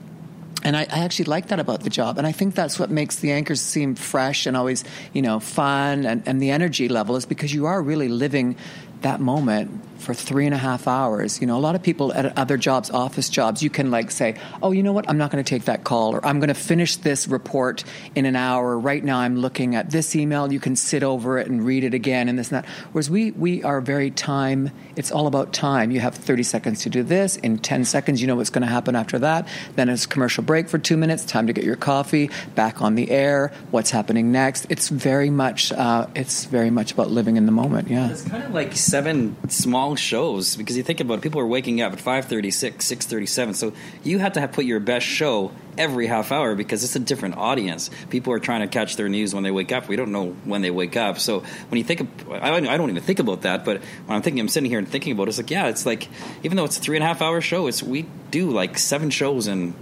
And 0.63 0.75
I, 0.75 0.81
I, 0.81 0.99
actually 1.05 1.25
like 1.25 1.47
that 1.49 1.59
about 1.59 1.81
the 1.81 1.89
job. 1.89 2.17
And 2.17 2.25
I 2.25 2.31
think 2.31 2.55
that's 2.55 2.79
what 2.79 2.89
makes 2.89 3.17
the 3.17 3.31
anchors 3.31 3.61
seem 3.61 3.95
fresh 3.95 4.47
and 4.47 4.57
always, 4.57 4.83
you 5.13 5.21
know, 5.21 5.39
fun 5.39 6.05
and, 6.05 6.27
and 6.27 6.41
the 6.41 6.49
energy 6.49 6.89
level 6.89 7.15
is 7.15 7.25
because 7.25 7.53
you 7.53 7.67
are 7.67 7.81
really 7.81 8.09
living 8.09 8.55
that 9.01 9.19
moment 9.21 9.96
for 9.99 10.13
three 10.13 10.45
and 10.45 10.53
a 10.53 10.57
half 10.57 10.87
hours. 10.87 11.41
You 11.41 11.47
know, 11.47 11.57
a 11.57 11.59
lot 11.59 11.75
of 11.75 11.83
people 11.83 12.13
at 12.13 12.37
other 12.37 12.57
jobs, 12.57 12.89
office 12.89 13.29
jobs, 13.29 13.61
you 13.61 13.69
can 13.69 13.91
like 13.91 14.11
say, 14.11 14.35
oh, 14.61 14.71
you 14.71 14.83
know 14.83 14.93
what, 14.93 15.09
I'm 15.09 15.17
not 15.17 15.31
going 15.31 15.43
to 15.43 15.49
take 15.49 15.65
that 15.65 15.83
call, 15.83 16.15
or 16.15 16.25
I'm 16.25 16.39
going 16.39 16.49
to 16.49 16.53
finish 16.53 16.95
this 16.97 17.27
report 17.27 17.83
in 18.15 18.25
an 18.25 18.35
hour. 18.35 18.77
Right 18.77 19.03
now, 19.03 19.19
I'm 19.19 19.37
looking 19.37 19.75
at 19.75 19.91
this 19.91 20.15
email. 20.15 20.51
You 20.51 20.59
can 20.59 20.75
sit 20.75 21.03
over 21.03 21.37
it 21.37 21.47
and 21.47 21.65
read 21.65 21.83
it 21.83 21.93
again, 21.93 22.29
and 22.29 22.37
this 22.37 22.51
and 22.51 22.63
that. 22.63 22.69
Whereas 22.91 23.09
we 23.09 23.31
we 23.31 23.63
are 23.63 23.81
very 23.81 24.11
time. 24.11 24.71
It's 24.95 25.11
all 25.11 25.27
about 25.27 25.53
time. 25.53 25.91
You 25.91 25.99
have 25.99 26.15
30 26.15 26.43
seconds 26.43 26.83
to 26.83 26.89
do 26.89 27.03
this. 27.03 27.35
In 27.37 27.57
10 27.57 27.85
seconds, 27.85 28.21
you 28.21 28.27
know 28.27 28.35
what's 28.35 28.49
going 28.49 28.61
to 28.63 28.67
happen 28.67 28.95
after 28.95 29.19
that. 29.19 29.47
Then 29.75 29.89
it's 29.89 30.05
commercial 30.05 30.43
break 30.43 30.69
for 30.69 30.77
two 30.77 30.97
minutes. 30.97 31.25
Time 31.25 31.47
to 31.47 31.53
get 31.53 31.63
your 31.63 31.75
coffee. 31.75 32.29
Back 32.55 32.81
on 32.81 32.95
the 32.95 33.11
air. 33.11 33.51
What's 33.71 33.91
happening 33.91 34.31
next? 34.31 34.65
It's 34.69 34.89
very 34.89 35.29
much. 35.29 35.71
Uh, 35.71 36.07
it's 36.15 36.45
very 36.45 36.69
much 36.69 36.91
about 36.91 37.11
living 37.11 37.37
in 37.37 37.45
the 37.45 37.51
moment. 37.51 37.89
Yeah. 37.89 38.09
It's 38.09 38.23
kind 38.23 38.43
of 38.43 38.53
like 38.53 38.73
seven 38.73 39.35
small 39.49 39.86
shows 39.95 40.55
because 40.55 40.77
you 40.77 40.83
think 40.83 40.99
about 40.99 41.19
it, 41.19 41.21
people 41.21 41.41
are 41.41 41.47
waking 41.47 41.81
up 41.81 41.93
at 41.93 41.99
5.36 41.99 42.77
6.37 42.77 43.55
so 43.55 43.73
you 44.03 44.19
have 44.19 44.33
to 44.33 44.39
have 44.39 44.51
put 44.51 44.65
your 44.65 44.79
best 44.79 45.05
show 45.05 45.51
every 45.77 46.07
half 46.07 46.31
hour 46.31 46.55
because 46.55 46.83
it's 46.83 46.95
a 46.95 46.99
different 46.99 47.37
audience. 47.37 47.89
People 48.09 48.33
are 48.33 48.39
trying 48.39 48.61
to 48.61 48.67
catch 48.67 48.95
their 48.95 49.09
news 49.09 49.33
when 49.33 49.43
they 49.43 49.51
wake 49.51 49.71
up. 49.71 49.87
We 49.87 49.95
don't 49.95 50.11
know 50.11 50.31
when 50.43 50.61
they 50.61 50.71
wake 50.71 50.97
up. 50.97 51.19
So 51.19 51.41
when 51.69 51.77
you 51.77 51.83
think 51.83 52.01
of, 52.01 52.31
I, 52.31 52.59
don't 52.59 52.89
even 52.89 53.03
think 53.03 53.19
about 53.19 53.41
that 53.41 53.65
but 53.65 53.81
when 54.05 54.15
i'm 54.15 54.21
thinking 54.21 54.39
i'm 54.39 54.47
sitting 54.47 54.69
here 54.69 54.79
and 54.79 54.87
thinking 54.87 55.13
about 55.13 55.23
it 55.23 55.29
it's 55.29 55.37
like 55.37 55.51
yeah 55.51 55.67
it's 55.67 55.85
like 55.85 56.07
even 56.43 56.57
though 56.57 56.65
it's 56.65 56.77
a 56.77 56.81
three 56.81 56.97
and 56.97 57.03
a 57.03 57.07
half 57.07 57.21
hour 57.21 57.41
show 57.41 57.67
it's 57.67 57.81
we 57.81 58.05
do 58.31 58.51
like 58.51 58.77
seven 58.77 59.09
shows 59.09 59.47
in 59.47 59.73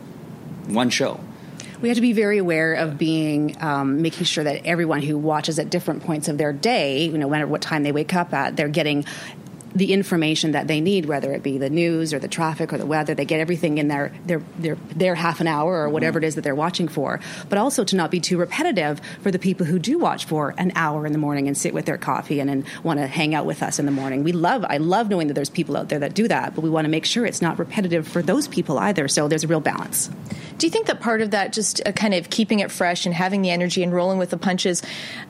one 0.68 0.90
show. 0.90 1.20
We 1.82 1.90
have 1.90 1.98
to 1.98 2.02
be 2.02 2.14
very 2.14 2.38
aware 2.38 2.74
of 2.74 2.98
being 2.98 3.62
um, 3.62 4.02
making 4.02 4.26
sure 4.26 4.44
that 4.44 4.66
everyone 4.66 5.02
who 5.02 5.18
watches 5.18 5.60
at 5.60 5.70
different 5.70 6.04
points 6.04 6.28
of 6.28 6.38
their 6.38 6.54
day, 6.54 7.06
you 7.06 7.18
know, 7.18 7.28
whenever 7.28 7.52
what 7.52 7.62
time 7.62 7.84
they 7.84 7.92
wake 7.92 8.14
up 8.14 8.34
at, 8.34 8.56
they're 8.56 8.70
getting 8.70 9.06
the 9.76 9.92
information 9.92 10.54
that 10.54 10.68
they 10.68 10.80
need, 10.80 11.06
whether 11.06 11.34
it 11.34 11.44
be 11.44 11.58
the 11.58 11.70
news 11.70 12.14
or 12.14 12.20
the 12.20 12.28
traffic 12.28 12.72
or 12.72 12.78
the 12.78 12.86
weather. 12.86 13.14
They 13.14 13.26
get 13.26 13.40
everything 13.40 13.78
in 13.78 13.90
their 13.90 14.14
their 14.26 14.42
their, 14.58 14.76
their 14.96 15.16
half 15.16 15.42
an 15.42 15.48
hour 15.48 15.82
or 15.82 15.90
whatever 15.90 16.18
it 16.18 16.24
is 16.24 16.36
that 16.36 16.42
they're 16.42 16.56
watching 16.56 16.88
for. 16.88 17.20
But 17.50 17.58
also 17.58 17.84
to 17.84 17.96
not 17.96 18.10
be 18.10 18.20
too 18.20 18.38
repetitive 18.38 19.02
for 19.22 19.32
the 19.32 19.40
people 19.40 19.66
who 19.66 19.78
do 19.78 20.00
watch 20.00 20.26
for 20.26 20.54
an 20.58 20.72
hour 20.76 21.06
in 21.06 21.12
the 21.12 21.18
morning 21.18 21.48
and 21.48 21.58
sit 21.58 21.74
with 21.74 21.86
their 21.86 21.98
coffee 21.98 22.40
and, 22.40 22.50
and 22.50 22.66
want 22.84 23.00
to 23.00 23.08
hang 23.08 23.36
out 23.36 23.46
with 23.46 23.62
us 23.62 23.78
in 23.80 23.86
the 23.86 23.92
morning. 23.92 24.24
We 24.24 24.32
love 24.32 24.66
I 24.68 24.78
love 24.78 25.10
knowing 25.10 25.28
that 25.28 25.34
there's 25.34 25.50
people 25.50 25.76
out 25.76 25.90
there 25.90 26.00
that 26.00 26.14
do 26.14 26.28
that, 26.28 26.56
but 26.56 26.62
we 26.62 26.70
want 26.70 26.86
to 26.86 26.90
make 26.90 27.06
sure 27.06 27.26
it's 27.26 27.42
not 27.42 27.60
repetitive 27.60 28.08
for 28.08 28.22
those 28.22 28.48
people 28.48 28.80
either. 28.80 29.08
So 29.08 29.28
there's 29.28 29.44
a 29.44 29.48
real 29.48 29.60
balance. 29.60 30.10
Do 30.58 30.66
you 30.66 30.72
think 30.72 30.88
that 30.88 31.02
part 31.02 31.22
of 31.22 31.32
that, 31.32 31.52
just 31.52 31.86
uh, 31.86 31.92
kind 31.92 32.14
of 32.14 32.30
keeping 32.30 32.60
it 32.60 32.72
fresh 32.72 33.06
and 33.06 33.14
having 33.14 33.42
the 33.42 33.50
energy 33.50 33.84
and 33.84 33.94
rolling 33.94 34.18
with 34.18 34.30
the 34.30 34.38
punches? 34.38 34.82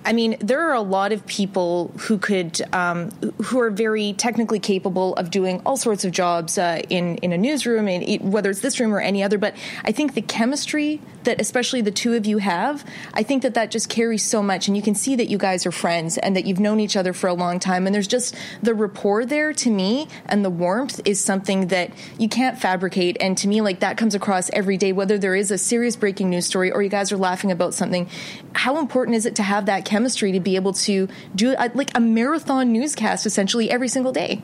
I 0.06 0.14
mean, 0.14 0.38
there 0.40 0.62
are 0.70 0.74
a 0.74 0.82
lot 0.82 1.12
of 1.12 1.25
people 1.25 1.92
who 1.98 2.20
could, 2.20 2.62
um, 2.74 3.10
who 3.46 3.60
are 3.60 3.72
very 3.72 4.14
technically 4.36 4.60
capable 4.60 5.15
of 5.15 5.32
doing 5.32 5.62
all 5.65 5.77
sorts 5.77 6.04
of 6.04 6.12
jobs 6.12 6.58
uh, 6.58 6.82
in 6.89 7.15
in 7.20 7.32
a 7.32 7.38
newsroom, 7.38 7.88
and 7.88 8.34
whether 8.34 8.50
it's 8.50 8.60
this 8.60 8.82
room 8.82 8.94
or 8.94 9.00
any 9.00 9.24
other. 9.24 9.38
But 9.38 9.56
I 9.86 9.94
think 9.94 10.13
the 10.13 10.22
chemistry 10.22 11.00
that 11.25 11.41
especially 11.41 11.82
the 11.82 11.91
two 11.91 12.13
of 12.13 12.25
you 12.25 12.39
have, 12.39 12.86
I 13.13 13.24
think 13.24 13.44
that 13.44 13.53
that 13.53 13.72
just 13.72 13.89
carries 13.89 14.24
so 14.24 14.41
much. 14.41 14.67
And 14.67 14.75
you 14.75 14.84
can 14.84 14.96
see 14.96 15.15
that 15.15 15.29
you 15.29 15.38
guys 15.38 15.65
are 15.65 15.72
friends 15.72 16.17
and 16.17 16.36
that 16.36 16.46
you've 16.46 16.60
known 16.60 16.79
each 16.79 16.96
other 16.96 17.13
for 17.13 17.27
a 17.27 17.34
long 17.34 17.60
time. 17.60 17.86
And 17.86 17.94
there's 17.94 18.08
just 18.08 18.36
the 18.62 18.74
rapport 18.74 19.25
there 19.25 19.53
to 19.53 19.70
me 19.70 20.08
and 20.25 20.44
the 20.44 20.50
warmth 20.50 21.01
is 21.05 21.20
something 21.20 21.67
that 21.67 21.91
you 22.17 22.29
can't 22.29 22.58
fabricate. 22.58 23.17
And 23.20 23.38
to 23.39 23.48
me, 23.48 23.62
like 23.62 23.79
that 23.82 23.98
comes 23.98 24.15
across 24.15 24.50
every 24.51 24.77
day, 24.77 24.91
whether 24.91 25.17
there 25.17 25.36
is 25.36 25.51
a 25.51 25.58
serious 25.58 25.96
breaking 25.96 26.29
news 26.29 26.46
story 26.46 26.72
or 26.72 26.82
you 26.82 26.89
guys 26.89 27.12
are 27.12 27.17
laughing 27.17 27.51
about 27.51 27.74
something. 27.74 28.10
How 28.53 28.79
important 28.79 29.17
is 29.17 29.25
it 29.25 29.36
to 29.36 29.44
have 29.44 29.65
that 29.65 29.86
chemistry 29.86 30.32
to 30.32 30.39
be 30.39 30.55
able 30.55 30.74
to 30.74 31.08
do 31.36 31.55
a, 31.58 31.70
like 31.74 31.96
a 31.96 32.00
marathon 32.00 32.72
newscast 32.72 33.25
essentially 33.25 33.70
every 33.70 33.88
single 33.88 34.12
day? 34.12 34.41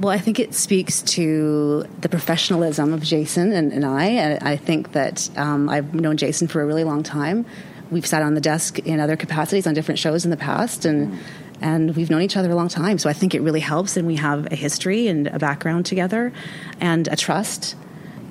Well, 0.00 0.10
I 0.10 0.18
think 0.18 0.38
it 0.38 0.54
speaks 0.54 1.02
to 1.02 1.84
the 2.00 2.08
professionalism 2.08 2.92
of 2.92 3.02
Jason 3.02 3.52
and, 3.52 3.72
and 3.72 3.84
I. 3.84 4.38
I 4.40 4.56
think 4.56 4.92
that 4.92 5.28
um, 5.36 5.68
I've 5.68 5.92
known 5.92 6.16
Jason 6.16 6.46
for 6.46 6.62
a 6.62 6.66
really 6.66 6.84
long 6.84 7.02
time. 7.02 7.44
We've 7.90 8.06
sat 8.06 8.22
on 8.22 8.34
the 8.34 8.40
desk 8.40 8.78
in 8.78 9.00
other 9.00 9.16
capacities 9.16 9.66
on 9.66 9.74
different 9.74 9.98
shows 9.98 10.24
in 10.24 10.30
the 10.30 10.36
past, 10.36 10.84
and 10.84 11.18
and 11.60 11.96
we've 11.96 12.10
known 12.10 12.22
each 12.22 12.36
other 12.36 12.50
a 12.50 12.54
long 12.54 12.68
time. 12.68 12.98
So 12.98 13.10
I 13.10 13.12
think 13.12 13.34
it 13.34 13.40
really 13.40 13.60
helps, 13.60 13.96
and 13.96 14.06
we 14.06 14.14
have 14.16 14.52
a 14.52 14.54
history 14.54 15.08
and 15.08 15.26
a 15.26 15.38
background 15.38 15.86
together, 15.86 16.32
and 16.80 17.08
a 17.08 17.16
trust. 17.16 17.74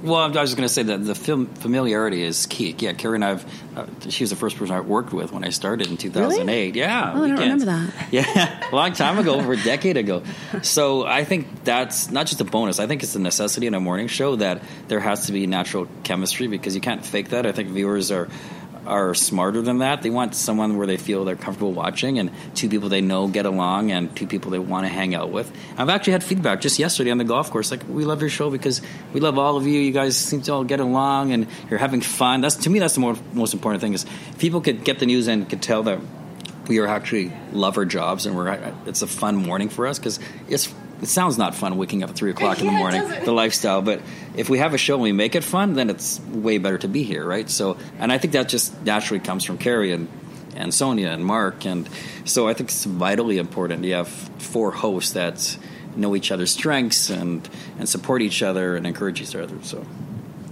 Well, 0.08 0.16
I 0.16 0.28
was 0.28 0.50
just 0.52 0.56
going 0.56 0.68
to 0.68 0.74
say 0.74 0.84
that 0.84 1.04
the 1.04 1.16
film 1.16 1.48
familiarity 1.48 2.24
is 2.24 2.46
key. 2.46 2.74
Yeah, 2.78 2.94
Keri 2.94 3.16
and 3.16 3.26
I've. 3.26 3.46
Uh, 3.78 3.86
she 4.10 4.24
was 4.24 4.30
the 4.30 4.36
first 4.36 4.58
person 4.58 4.74
I 4.74 4.80
worked 4.80 5.12
with 5.12 5.32
when 5.32 5.44
I 5.44 5.50
started 5.50 5.88
in 5.88 5.98
2008. 5.98 6.46
Really? 6.48 6.80
Yeah, 6.80 7.14
oh, 7.14 7.24
I 7.24 7.28
don't 7.28 7.40
remember 7.40 7.66
that. 7.66 7.94
Yeah, 8.12 8.70
a 8.72 8.76
long 8.76 8.94
time 8.94 9.20
ago, 9.20 9.36
over 9.36 9.54
a 9.54 9.62
decade 9.62 9.98
ago. 9.98 10.24
So 10.62 11.06
I 11.06 11.26
think 11.26 11.66
that's 11.66 12.10
not 12.10 12.26
just 12.28 12.40
a 12.40 12.46
bonus. 12.46 12.80
I 12.80 12.88
think 12.88 13.04
it's 13.04 13.16
a 13.16 13.20
necessity 13.20 13.68
in 13.68 13.74
a 13.74 13.80
morning 13.80 14.08
show 14.08 14.38
that 14.38 14.62
there 14.88 15.02
has 15.02 15.26
to 15.26 15.34
be 15.34 15.46
natural 15.46 15.88
chemistry 16.04 16.48
because 16.48 16.74
you 16.74 16.82
can't 16.82 17.06
fake 17.06 17.30
that. 17.30 17.46
I 17.46 17.52
think 17.52 17.70
viewers 17.70 18.12
are 18.12 18.30
are 18.88 19.14
smarter 19.14 19.62
than 19.62 19.80
that. 19.80 20.02
They 20.02 20.10
want 20.10 20.34
someone 20.34 20.78
where 20.78 20.88
they 20.88 20.98
feel 20.98 21.26
they're 21.26 21.36
comfortable 21.36 21.74
watching 21.74 22.20
and 22.20 22.32
two 22.56 22.70
people 22.70 22.90
they 22.90 23.02
know 23.02 23.28
get 23.28 23.46
along 23.46 23.92
and 23.92 24.16
two 24.16 24.28
people 24.28 24.52
they 24.52 24.60
want 24.60 24.86
to 24.86 24.90
hang 24.90 25.14
out 25.14 25.32
with. 25.32 25.52
I've 25.78 25.90
actually 25.90 26.14
had 26.14 26.24
feedback 26.24 26.62
just 26.62 26.80
yesterday 26.80 27.12
on 27.12 27.18
the 27.18 27.24
golf 27.24 27.52
course 27.52 27.70
like 27.70 27.88
we 27.88 28.06
love 28.06 28.22
your 28.22 28.30
show 28.30 28.50
because 28.50 28.82
we 29.14 29.20
love 29.20 29.38
all 29.38 29.58
of 29.58 29.68
you. 29.68 29.80
You 29.80 29.92
guys 29.92 30.18
seem 30.18 30.42
to 30.44 30.54
all 30.54 30.64
get 30.64 30.80
along 30.80 31.34
and 31.34 31.48
you're 31.70 31.80
having 31.80 32.02
fun. 32.02 32.42
That's 32.42 32.56
to 32.56 32.70
me 32.70 32.80
that's 32.80 32.96
the 32.96 33.02
more, 33.02 33.16
most 33.34 33.54
important 33.54 33.82
thing 33.82 33.94
is 33.94 34.06
people 34.40 34.62
could 34.62 34.84
get 34.84 35.00
the 35.00 35.06
news 35.06 35.28
and 35.28 35.50
could 35.50 35.62
tell 35.62 35.84
that 35.84 36.00
we 36.68 36.80
are 36.80 36.88
actually 36.88 37.32
love 37.52 37.78
our 37.78 37.86
jobs 37.86 38.26
and 38.26 38.36
we're 38.36 38.74
it's 38.86 39.02
a 39.02 39.08
fun 39.08 39.36
morning 39.36 39.70
for 39.70 39.88
us 39.88 40.00
because 40.00 40.20
it's 40.50 40.74
it 41.02 41.08
sounds 41.08 41.38
not 41.38 41.56
fun 41.56 41.78
waking 41.78 42.04
up 42.04 42.10
at 42.10 42.16
three 42.16 42.32
o'clock 42.32 42.60
in 42.60 42.66
the 42.66 42.72
morning, 42.72 43.04
the 43.24 43.32
lifestyle. 43.32 43.82
But 43.82 44.02
if 44.36 44.50
we 44.50 44.60
have 44.60 44.74
a 44.74 44.78
show 44.78 44.96
and 44.96 45.04
we 45.04 45.12
make 45.12 45.36
it 45.36 45.44
fun, 45.44 45.74
then 45.74 45.90
it's 45.90 46.20
way 46.22 46.58
better 46.58 46.78
to 46.80 46.88
be 46.88 47.04
here, 47.04 47.26
right? 47.26 47.50
So, 47.50 47.78
and 48.00 48.12
I 48.12 48.18
think 48.18 48.34
that 48.34 48.50
just 48.50 48.82
naturally 48.84 49.20
comes 49.20 49.44
from 49.44 49.58
Keri 49.58 49.92
and 49.92 50.08
and 50.56 50.74
Sonia 50.74 51.10
and 51.10 51.24
Marke, 51.24 51.66
and 51.66 51.88
so 52.26 52.48
I 52.48 52.54
think 52.54 52.70
it's 52.70 52.84
vitally 52.84 53.38
important. 53.38 53.84
You 53.84 53.94
have 53.94 54.08
four 54.08 54.72
hosts 54.72 55.12
that 55.12 55.58
know 55.96 56.16
each 56.16 56.32
other's 56.32 56.52
strengths 56.52 57.10
and 57.10 57.48
and 57.78 57.88
support 57.88 58.22
each 58.22 58.42
other 58.42 58.76
and 58.76 58.88
encourage 58.88 59.22
each 59.22 59.36
other. 59.36 59.56
So. 59.64 59.86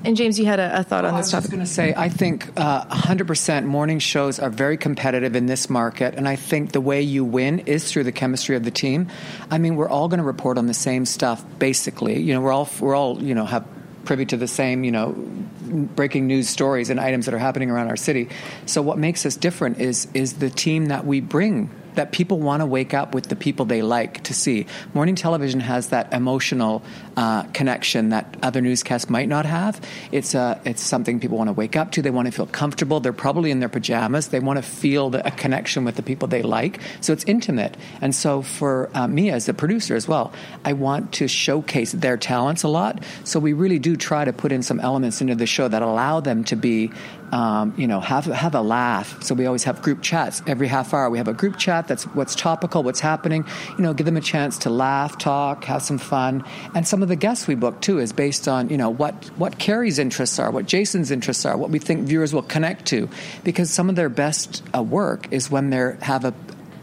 And 0.05 0.15
James, 0.15 0.37
you 0.37 0.45
had 0.45 0.59
a, 0.59 0.81
a 0.81 0.83
thought 0.83 1.03
well, 1.03 1.15
on 1.15 1.19
this 1.19 1.31
topic. 1.31 1.45
I 1.45 1.47
was 1.47 1.49
going 1.49 1.65
to 1.65 1.65
say, 1.65 1.93
I 1.97 2.09
think 2.09 2.47
uh, 2.59 2.85
100% 2.85 3.65
morning 3.65 3.97
shows 3.97 4.39
are 4.39 4.51
very 4.51 4.77
competitive 4.77 5.35
in 5.35 5.47
this 5.47 5.67
market, 5.67 6.13
and 6.13 6.27
I 6.27 6.35
think 6.35 6.73
the 6.73 6.81
way 6.81 7.01
you 7.01 7.25
win 7.25 7.59
is 7.59 7.91
through 7.91 8.03
the 8.03 8.11
chemistry 8.11 8.55
of 8.55 8.63
the 8.63 8.69
team. 8.69 9.07
I 9.49 9.57
mean, 9.57 9.75
we're 9.75 9.89
all 9.89 10.07
going 10.07 10.19
to 10.19 10.23
report 10.23 10.59
on 10.59 10.67
the 10.67 10.75
same 10.75 11.07
stuff, 11.07 11.43
basically. 11.57 12.21
You 12.21 12.35
know, 12.35 12.41
we're 12.41 12.51
all 12.51 12.69
we're 12.79 12.95
all 12.95 13.21
you 13.21 13.33
know 13.33 13.45
have 13.45 13.65
privy 14.05 14.27
to 14.27 14.37
the 14.37 14.47
same 14.47 14.83
you 14.83 14.91
know 14.91 15.13
breaking 15.13 16.27
news 16.27 16.47
stories 16.47 16.91
and 16.91 16.99
items 16.99 17.25
that 17.25 17.33
are 17.33 17.39
happening 17.39 17.71
around 17.71 17.87
our 17.87 17.97
city. 17.97 18.29
So 18.67 18.83
what 18.83 18.99
makes 18.99 19.25
us 19.25 19.35
different 19.35 19.79
is 19.79 20.07
is 20.13 20.33
the 20.33 20.51
team 20.51 20.85
that 20.87 21.07
we 21.07 21.19
bring 21.19 21.71
that 21.95 22.11
people 22.11 22.39
want 22.39 22.61
to 22.61 22.65
wake 22.65 22.93
up 22.93 23.13
with 23.13 23.27
the 23.29 23.35
people 23.35 23.65
they 23.65 23.81
like 23.81 24.23
to 24.23 24.33
see. 24.33 24.65
Morning 24.93 25.15
television 25.15 25.59
has 25.59 25.89
that 25.89 26.13
emotional 26.13 26.83
uh, 27.17 27.43
connection 27.53 28.09
that 28.09 28.35
other 28.41 28.61
newscasts 28.61 29.09
might 29.09 29.27
not 29.27 29.45
have. 29.45 29.81
It's 30.11 30.35
a, 30.35 30.59
it's 30.65 30.81
something 30.81 31.19
people 31.19 31.37
want 31.37 31.49
to 31.49 31.53
wake 31.53 31.75
up 31.75 31.91
to. 31.93 32.01
They 32.01 32.11
want 32.11 32.27
to 32.27 32.31
feel 32.31 32.45
comfortable. 32.47 32.99
They're 32.99 33.13
probably 33.13 33.51
in 33.51 33.59
their 33.59 33.69
pajamas. 33.69 34.29
They 34.29 34.39
want 34.39 34.57
to 34.57 34.63
feel 34.63 35.09
the, 35.09 35.25
a 35.25 35.31
connection 35.31 35.85
with 35.85 35.95
the 35.95 36.03
people 36.03 36.27
they 36.27 36.41
like. 36.41 36.79
So 37.01 37.13
it's 37.13 37.23
intimate. 37.25 37.77
And 38.01 38.13
so 38.13 38.41
for 38.41 38.89
uh, 38.93 39.07
me 39.07 39.29
as 39.31 39.47
a 39.49 39.53
producer 39.53 39.95
as 39.95 40.07
well, 40.07 40.33
I 40.63 40.73
want 40.73 41.13
to 41.13 41.27
showcase 41.27 41.91
their 41.91 42.17
talents 42.17 42.63
a 42.63 42.67
lot. 42.67 43.03
So 43.23 43.39
we 43.39 43.53
really 43.53 43.79
do 43.79 43.95
try 43.95 44.25
to 44.25 44.33
put 44.33 44.51
in 44.51 44.63
some 44.63 44.79
elements 44.79 45.21
into 45.21 45.35
the 45.35 45.45
show 45.45 45.67
that 45.67 45.81
allow 45.81 46.19
them 46.19 46.43
to 46.45 46.55
be 46.55 46.91
um, 47.31 47.73
you 47.77 47.87
know, 47.87 47.99
have 47.99 48.25
have 48.25 48.55
a 48.55 48.61
laugh. 48.61 49.23
So 49.23 49.35
we 49.35 49.45
always 49.45 49.63
have 49.63 49.81
group 49.81 50.01
chats 50.01 50.41
every 50.47 50.67
half 50.67 50.93
hour. 50.93 51.09
We 51.09 51.17
have 51.17 51.27
a 51.27 51.33
group 51.33 51.57
chat 51.57 51.87
that's 51.87 52.03
what's 52.15 52.35
topical, 52.35 52.83
what's 52.83 52.99
happening. 52.99 53.45
You 53.77 53.83
know, 53.83 53.93
give 53.93 54.05
them 54.05 54.17
a 54.17 54.21
chance 54.21 54.59
to 54.59 54.69
laugh, 54.69 55.17
talk, 55.17 55.65
have 55.65 55.81
some 55.81 55.97
fun. 55.97 56.43
And 56.73 56.87
some 56.87 57.01
of 57.01 57.09
the 57.09 57.15
guests 57.15 57.47
we 57.47 57.55
book 57.55 57.81
too 57.81 57.99
is 57.99 58.13
based 58.13 58.47
on 58.47 58.69
you 58.69 58.77
know 58.77 58.89
what 58.89 59.25
what 59.37 59.57
Keri's 59.57 59.99
interests 59.99 60.39
are, 60.39 60.51
what 60.51 60.65
Jason's 60.65 61.11
interests 61.11 61.45
are, 61.45 61.57
what 61.57 61.69
we 61.69 61.79
think 61.79 62.07
viewers 62.07 62.33
will 62.33 62.41
connect 62.41 62.85
to, 62.87 63.09
because 63.43 63.69
some 63.71 63.89
of 63.89 63.95
their 63.95 64.09
best 64.09 64.63
uh, 64.75 64.81
work 64.81 65.27
is 65.31 65.49
when 65.49 65.69
they 65.69 65.95
have 66.01 66.25
a, 66.25 66.33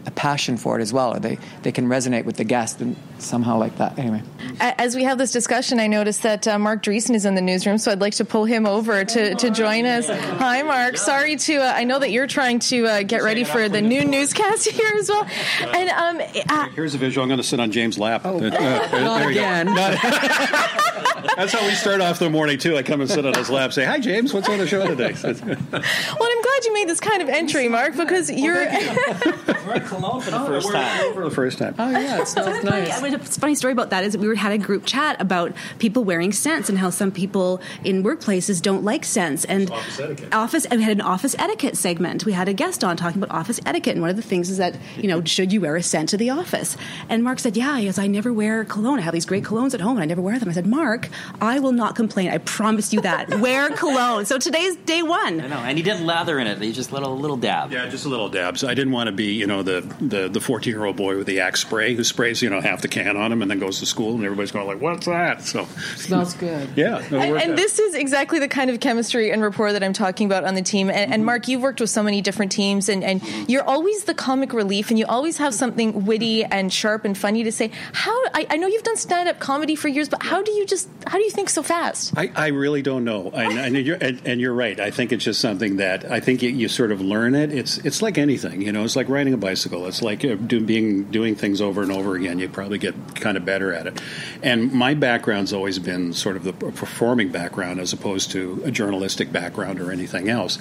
a 0.05 0.11
passion 0.11 0.57
for 0.57 0.79
it 0.79 0.81
as 0.81 0.93
well, 0.93 1.15
or 1.15 1.19
they, 1.19 1.37
they 1.63 1.71
can 1.71 1.87
resonate 1.87 2.25
with 2.25 2.37
the 2.37 2.43
guest 2.43 2.81
and 2.81 2.95
somehow 3.23 3.57
like 3.57 3.77
that. 3.77 3.97
Anyway. 3.97 4.21
As 4.59 4.95
we 4.95 5.03
have 5.03 5.17
this 5.17 5.31
discussion, 5.31 5.79
I 5.79 5.87
noticed 5.87 6.23
that 6.23 6.47
uh, 6.47 6.59
Marke 6.59 6.83
Driesschen 6.83 7.15
is 7.15 7.25
in 7.25 7.35
the 7.35 7.41
newsroom, 7.41 7.77
so 7.77 7.91
I'd 7.91 8.01
like 8.01 8.15
to 8.15 8.25
pull 8.25 8.45
him 8.45 8.65
over 8.65 9.03
to, 9.03 9.35
to 9.35 9.49
join 9.49 9.85
us. 9.85 10.09
Hi, 10.09 10.61
Marke. 10.61 10.97
Sorry 10.97 11.35
to, 11.35 11.55
uh, 11.55 11.73
I 11.75 11.83
know 11.83 11.99
that 11.99 12.11
you're 12.11 12.27
trying 12.27 12.59
to 12.59 12.85
uh, 12.85 13.03
get 13.03 13.23
ready 13.23 13.43
for 13.43 13.69
the 13.69 13.81
new 13.81 14.05
newscast 14.05 14.69
here 14.69 14.91
as 14.97 15.09
well. 15.09 15.27
And 15.61 15.89
um, 15.89 16.21
uh, 16.49 16.69
Here's 16.69 16.95
a 16.95 16.97
visual. 16.97 17.23
I'm 17.23 17.29
going 17.29 17.37
to 17.37 17.43
sit 17.43 17.59
on 17.59 17.71
James' 17.71 17.97
lap. 17.97 18.21
Oh, 18.25 18.39
not 18.39 19.29
again. 19.29 19.67
That's 21.35 21.53
how 21.53 21.65
we 21.65 21.73
start 21.73 22.01
off 22.01 22.19
the 22.19 22.29
morning, 22.29 22.57
too. 22.59 22.77
I 22.77 22.83
come 22.83 23.01
and 23.01 23.09
sit 23.09 23.25
on 23.25 23.33
his 23.33 23.49
lap, 23.49 23.73
say, 23.73 23.85
Hi, 23.85 23.99
James, 23.99 24.33
what's 24.33 24.49
on 24.49 24.59
the 24.59 24.67
show 24.67 24.85
today? 24.85 25.13
well, 25.23 25.33
I'm 25.33 26.41
glad 26.41 26.65
you 26.65 26.73
made 26.73 26.89
this 26.89 26.99
kind 26.99 27.21
of 27.21 27.29
entry, 27.29 27.67
Marke, 27.67 27.95
because 27.95 28.29
you're. 28.29 28.55
We're 28.55 29.75
in 29.75 29.81
Cologne 29.81 30.21
for 30.21 30.31
the 30.31 30.41
oh, 30.41 30.45
first 30.45 30.71
time. 30.71 31.13
For 31.13 31.23
the 31.23 31.31
first 31.31 31.57
time. 31.57 31.75
Oh, 31.79 31.89
yeah, 31.89 32.21
it 32.21 32.27
smells 32.27 32.63
nice. 32.63 33.01
Funny. 33.17 33.23
A 33.23 33.39
funny 33.39 33.55
story 33.55 33.73
about 33.73 33.89
that 33.91 34.03
is 34.03 34.13
that 34.13 34.21
we 34.21 34.35
had 34.35 34.51
a 34.51 34.57
group 34.57 34.85
chat 34.85 35.19
about 35.21 35.53
people 35.79 36.03
wearing 36.03 36.31
scents 36.31 36.69
and 36.69 36.77
how 36.77 36.89
some 36.89 37.11
people 37.11 37.61
in 37.83 38.03
workplaces 38.03 38.61
don't 38.61 38.83
like 38.83 39.05
scents. 39.05 39.45
And 39.45 39.69
office 39.71 39.99
etiquette. 39.99 40.33
Office, 40.33 40.65
and 40.65 40.79
we 40.79 40.83
had 40.83 40.91
an 40.91 41.01
office 41.01 41.35
etiquette 41.37 41.77
segment. 41.77 42.25
We 42.25 42.33
had 42.33 42.47
a 42.47 42.53
guest 42.53 42.83
on 42.83 42.97
talking 42.97 43.21
about 43.21 43.35
office 43.35 43.59
etiquette. 43.65 43.93
And 43.93 44.01
one 44.01 44.09
of 44.09 44.15
the 44.15 44.21
things 44.21 44.49
is 44.49 44.57
that, 44.57 44.75
you 44.97 45.07
know, 45.07 45.23
should 45.23 45.51
you 45.51 45.61
wear 45.61 45.75
a 45.75 45.83
scent 45.83 46.09
to 46.09 46.17
the 46.17 46.29
office? 46.29 46.77
And 47.09 47.23
Marke 47.23 47.39
said, 47.39 47.55
Yeah, 47.57 47.77
he 47.77 47.85
goes, 47.85 47.99
I 47.99 48.07
never 48.07 48.31
wear 48.33 48.65
cologne. 48.65 48.99
I 48.99 49.01
have 49.01 49.13
these 49.13 49.25
great 49.25 49.43
colognes 49.43 49.73
at 49.73 49.81
home 49.81 49.97
and 49.97 50.03
I 50.03 50.05
never 50.05 50.21
wear 50.21 50.39
them. 50.39 50.49
I 50.49 50.53
said, 50.53 50.67
Marke, 50.67 51.09
I 51.41 51.59
will 51.59 51.71
not 51.71 51.95
complain. 51.95 52.29
I 52.29 52.37
promise 52.39 52.93
you 52.93 53.01
that. 53.01 53.29
wear 53.39 53.69
cologne. 53.69 54.25
So 54.25 54.37
today's 54.37 54.75
day 54.77 55.03
one. 55.03 55.41
I 55.41 55.47
know. 55.47 55.57
And 55.57 55.77
he 55.77 55.83
didn't 55.83 56.05
lather 56.05 56.39
in 56.39 56.47
it. 56.47 56.61
He 56.61 56.71
just 56.71 56.91
little 56.91 57.17
little 57.17 57.37
dab. 57.37 57.71
Yeah, 57.71 57.87
just 57.87 58.05
a 58.05 58.09
little 58.09 58.29
dabs. 58.29 58.63
I 58.63 58.73
didn't 58.73 58.93
want 58.93 59.07
to 59.07 59.11
be, 59.11 59.33
you 59.33 59.47
know, 59.47 59.63
the 59.63 59.81
the 59.99 60.29
the 60.29 60.41
14 60.41 60.71
year 60.73 60.85
old 60.85 60.95
boy 60.95 61.17
with 61.17 61.27
the 61.27 61.39
axe 61.39 61.61
spray 61.61 61.95
who 61.95 62.03
sprays, 62.03 62.41
you 62.41 62.49
know, 62.49 62.61
half 62.61 62.81
the 62.81 62.87
can 62.93 63.17
on 63.17 63.31
him 63.31 63.41
and 63.41 63.49
then 63.49 63.59
goes 63.59 63.79
to 63.79 63.85
school 63.85 64.13
and 64.13 64.23
everybody's 64.23 64.51
going 64.51 64.67
like, 64.67 64.79
"What's 64.79 65.05
that?" 65.07 65.41
So 65.43 65.65
smells 65.95 66.33
good. 66.35 66.69
Yeah, 66.75 66.97
and, 67.11 67.37
and 67.37 67.57
this 67.57 67.79
is 67.79 67.95
exactly 67.95 68.39
the 68.39 68.47
kind 68.47 68.69
of 68.69 68.79
chemistry 68.79 69.31
and 69.31 69.41
rapport 69.41 69.73
that 69.73 69.83
I'm 69.83 69.93
talking 69.93 70.25
about 70.25 70.43
on 70.43 70.55
the 70.55 70.61
team. 70.61 70.89
And, 70.89 70.97
mm-hmm. 70.97 71.13
and 71.13 71.25
Marke, 71.25 71.47
you've 71.47 71.61
worked 71.61 71.79
with 71.79 71.89
so 71.89 72.03
many 72.03 72.21
different 72.21 72.51
teams, 72.51 72.89
and, 72.89 73.03
and 73.03 73.21
you're 73.49 73.63
always 73.63 74.05
the 74.05 74.13
comic 74.13 74.53
relief, 74.53 74.89
and 74.89 74.99
you 74.99 75.05
always 75.05 75.37
have 75.37 75.53
something 75.53 76.05
witty 76.05 76.43
and 76.43 76.71
sharp 76.71 77.05
and 77.05 77.17
funny 77.17 77.43
to 77.43 77.51
say. 77.51 77.71
How 77.93 78.13
I, 78.33 78.47
I 78.49 78.57
know 78.57 78.67
you've 78.67 78.83
done 78.83 78.97
stand 78.97 79.29
up 79.29 79.39
comedy 79.39 79.75
for 79.75 79.87
years, 79.87 80.09
but 80.09 80.23
how 80.23 80.41
do 80.41 80.51
you 80.51 80.65
just 80.65 80.89
how 81.07 81.17
do 81.17 81.23
you 81.23 81.31
think 81.31 81.49
so 81.49 81.63
fast? 81.63 82.13
I, 82.17 82.31
I 82.35 82.47
really 82.47 82.81
don't 82.81 83.03
know, 83.03 83.29
and, 83.31 83.57
and, 83.57 83.85
you're, 83.85 83.97
and, 83.99 84.21
and, 84.25 84.41
you're 84.41 84.53
right. 84.53 84.79
I 84.79 84.91
think 84.91 85.11
it's 85.11 85.23
just 85.23 85.39
something 85.39 85.77
that 85.77 86.09
I 86.09 86.19
think 86.19 86.41
you, 86.41 86.49
you, 86.49 86.67
sort 86.67 86.91
of 86.91 87.01
learn 87.01 87.35
it. 87.35 87.51
It's 87.51 87.77
it's 87.79 88.01
like 88.01 88.17
anything, 88.17 88.61
you 88.61 88.71
know. 88.71 88.83
It's 88.83 88.95
like 88.95 89.09
riding 89.09 89.33
a 89.33 89.37
bicycle. 89.37 89.85
It's 89.87 90.01
like 90.01 90.25
uh, 90.25 90.35
do, 90.35 90.59
being 90.61 91.05
doing 91.05 91.35
things 91.35 91.61
over 91.61 91.81
and 91.81 91.91
over 91.91 92.15
again. 92.15 92.39
You 92.39 92.49
probably 92.49 92.77
get 92.83 93.15
kind 93.15 93.37
of 93.37 93.45
better 93.45 93.73
at 93.73 93.87
it. 93.87 94.01
And 94.43 94.71
my 94.73 94.93
background's 94.93 95.53
always 95.53 95.79
been 95.79 96.13
sort 96.13 96.35
of 96.35 96.43
the 96.43 96.53
performing 96.53 97.29
background 97.29 97.79
as 97.79 97.93
opposed 97.93 98.31
to 98.31 98.61
a 98.65 98.71
journalistic 98.71 99.31
background 99.31 99.79
or 99.79 99.91
anything 99.91 100.29
else. 100.29 100.59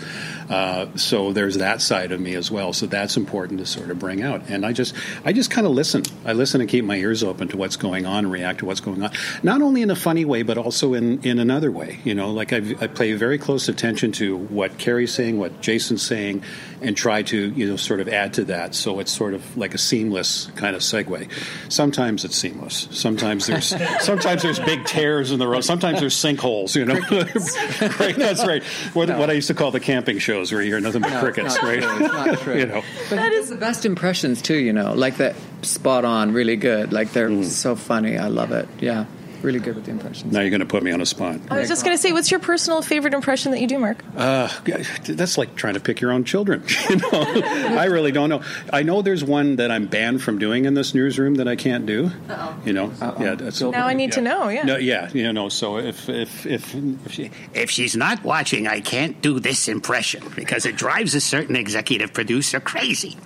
Uh, 0.48 0.86
so 0.96 1.32
there's 1.32 1.58
that 1.58 1.82
side 1.82 2.12
of 2.12 2.20
me 2.20 2.34
as 2.34 2.50
well. 2.50 2.72
So 2.72 2.86
that's 2.86 3.16
important 3.16 3.58
to 3.58 3.66
sort 3.66 3.90
of 3.90 3.98
bring 3.98 4.22
out. 4.22 4.48
And 4.48 4.64
I 4.64 4.72
just 4.72 4.94
I 5.24 5.32
just 5.32 5.50
kind 5.50 5.66
of 5.66 5.72
listen. 5.72 6.02
I 6.24 6.32
listen 6.32 6.60
and 6.60 6.70
keep 6.70 6.84
my 6.84 6.96
ears 6.96 7.22
open 7.22 7.48
to 7.48 7.56
what's 7.56 7.76
going 7.76 8.06
on, 8.06 8.30
react 8.30 8.60
to 8.60 8.66
what's 8.66 8.80
going 8.80 9.02
on. 9.02 9.10
Not 9.42 9.62
only 9.62 9.82
in 9.82 9.90
a 9.90 9.96
funny 9.96 10.24
way, 10.24 10.42
but 10.42 10.56
also 10.58 10.94
in 10.94 11.22
in 11.22 11.38
another 11.38 11.70
way. 11.70 11.98
You 12.04 12.14
know, 12.14 12.30
like 12.30 12.52
I've, 12.52 12.82
I 12.82 12.86
pay 12.86 13.12
very 13.14 13.38
close 13.38 13.68
attention 13.68 14.12
to 14.12 14.36
what 14.36 14.78
Keri's 14.78 15.12
saying, 15.12 15.38
what 15.38 15.60
Jason's 15.60 16.02
saying 16.02 16.42
and 16.82 16.96
try 16.96 17.22
to 17.22 17.36
you 17.50 17.68
know 17.68 17.76
sort 17.76 18.00
of 18.00 18.08
add 18.08 18.34
to 18.34 18.44
that 18.44 18.74
so 18.74 18.98
it's 18.98 19.12
sort 19.12 19.34
of 19.34 19.56
like 19.56 19.74
a 19.74 19.78
seamless 19.78 20.50
kind 20.56 20.76
of 20.76 20.82
segue. 20.82 21.30
Sometimes 21.70 22.11
it's 22.24 22.36
seamless. 22.36 22.88
Sometimes 22.90 23.46
there's 23.46 23.74
sometimes 24.04 24.42
there's 24.42 24.58
big 24.60 24.84
tears 24.84 25.30
in 25.32 25.38
the 25.38 25.46
road. 25.48 25.62
Sometimes 25.64 26.00
there's 26.00 26.14
sinkholes. 26.14 26.74
You 26.76 26.84
know, 26.84 26.94
right? 27.98 28.16
That's 28.16 28.44
right. 28.46 28.62
What, 28.94 29.08
No. 29.08 29.18
what 29.18 29.30
I 29.30 29.32
used 29.32 29.48
to 29.48 29.54
call 29.54 29.70
the 29.70 29.80
camping 29.80 30.18
shows, 30.18 30.52
where 30.52 30.60
you 30.62 30.68
hear 30.68 30.80
nothing 30.80 31.02
but 31.02 31.10
No, 31.10 31.20
crickets, 31.20 31.54
it's 31.54 31.62
not 31.62 31.68
right? 31.68 31.82
true. 31.82 32.04
It's 32.04 32.14
not 32.14 32.38
true. 32.44 32.58
you 32.58 32.66
know. 32.66 32.82
But 33.10 33.16
that 33.16 33.32
is 33.32 33.48
the 33.48 33.56
best 33.56 33.84
impressions 33.86 34.42
too. 34.42 34.56
You 34.58 34.72
know, 34.72 34.92
like 34.94 35.16
that 35.16 35.34
spot 35.62 36.04
on, 36.04 36.32
really 36.32 36.56
good. 36.56 36.92
Like 36.92 37.12
they're 37.12 37.28
Mm. 37.30 37.44
so 37.44 37.74
funny. 37.76 38.18
I 38.18 38.28
love 38.28 38.52
it. 38.52 38.68
Yeah, 38.80 39.06
really 39.42 39.58
good 39.60 39.74
with 39.74 39.84
the 39.84 39.90
impressions. 39.90 40.32
Now 40.32 40.40
you're 40.40 40.50
going 40.50 40.60
to 40.60 40.66
put 40.66 40.82
me 40.82 40.92
on 40.92 41.00
a 41.00 41.06
spot. 41.06 41.38
I 41.50 41.58
was 41.58 41.68
just 41.68 41.84
going 41.84 41.96
to 41.96 42.00
say, 42.00 42.12
what's 42.12 42.30
your 42.30 42.40
personal 42.40 42.82
favorite 42.82 43.14
impression 43.14 43.52
that 43.52 43.60
you 43.60 43.66
do, 43.66 43.78
Marke? 43.78 44.02
Uh, 44.16 44.48
that's 45.04 45.38
like 45.38 45.54
trying 45.56 45.74
to 45.74 45.80
pick 45.80 46.00
your 46.00 46.12
own 46.12 46.24
children. 46.24 46.62
You 46.92 46.96
know, 46.96 47.08
I 47.12 47.84
really 47.86 48.12
don't 48.12 48.28
know. 48.28 48.42
I 48.70 48.82
know 48.82 49.00
there's 49.02 49.24
one 49.24 49.56
that 49.56 49.70
I'm 49.70 49.86
banned 49.86 50.22
from 50.22 50.38
doing 50.38 50.66
in 50.66 50.74
this 50.74 50.94
newsroom 50.94 51.36
that 51.36 51.48
I 51.48 51.56
can't 51.56 51.86
do. 51.86 52.10
Oh, 52.28 52.60
You 52.66 52.72
know, 52.74 52.92
yeah. 53.18 53.34
That's, 53.34 53.60
Now 53.62 53.86
I 53.86 53.94
need 53.94 54.12
to 54.12 54.20
know, 54.20 54.48
yeah. 54.48 54.64
No, 54.64 54.76
yeah, 54.76 55.08
you 55.12 55.32
know. 55.32 55.48
So 55.48 55.78
if 55.78 56.08
if 56.08 56.44
if, 56.44 56.74
if 56.74 57.12
she, 57.12 57.30
If 57.54 57.70
she's 57.70 57.96
not 57.96 58.22
watching, 58.24 58.66
I 58.66 58.80
can't 58.80 59.20
do 59.22 59.40
this 59.40 59.68
impression 59.68 60.22
because 60.34 60.66
it 60.66 60.76
drives 60.76 61.14
a 61.14 61.20
certain 61.20 61.56
executive 61.56 62.12
producer 62.12 62.60
crazy. 62.60 63.16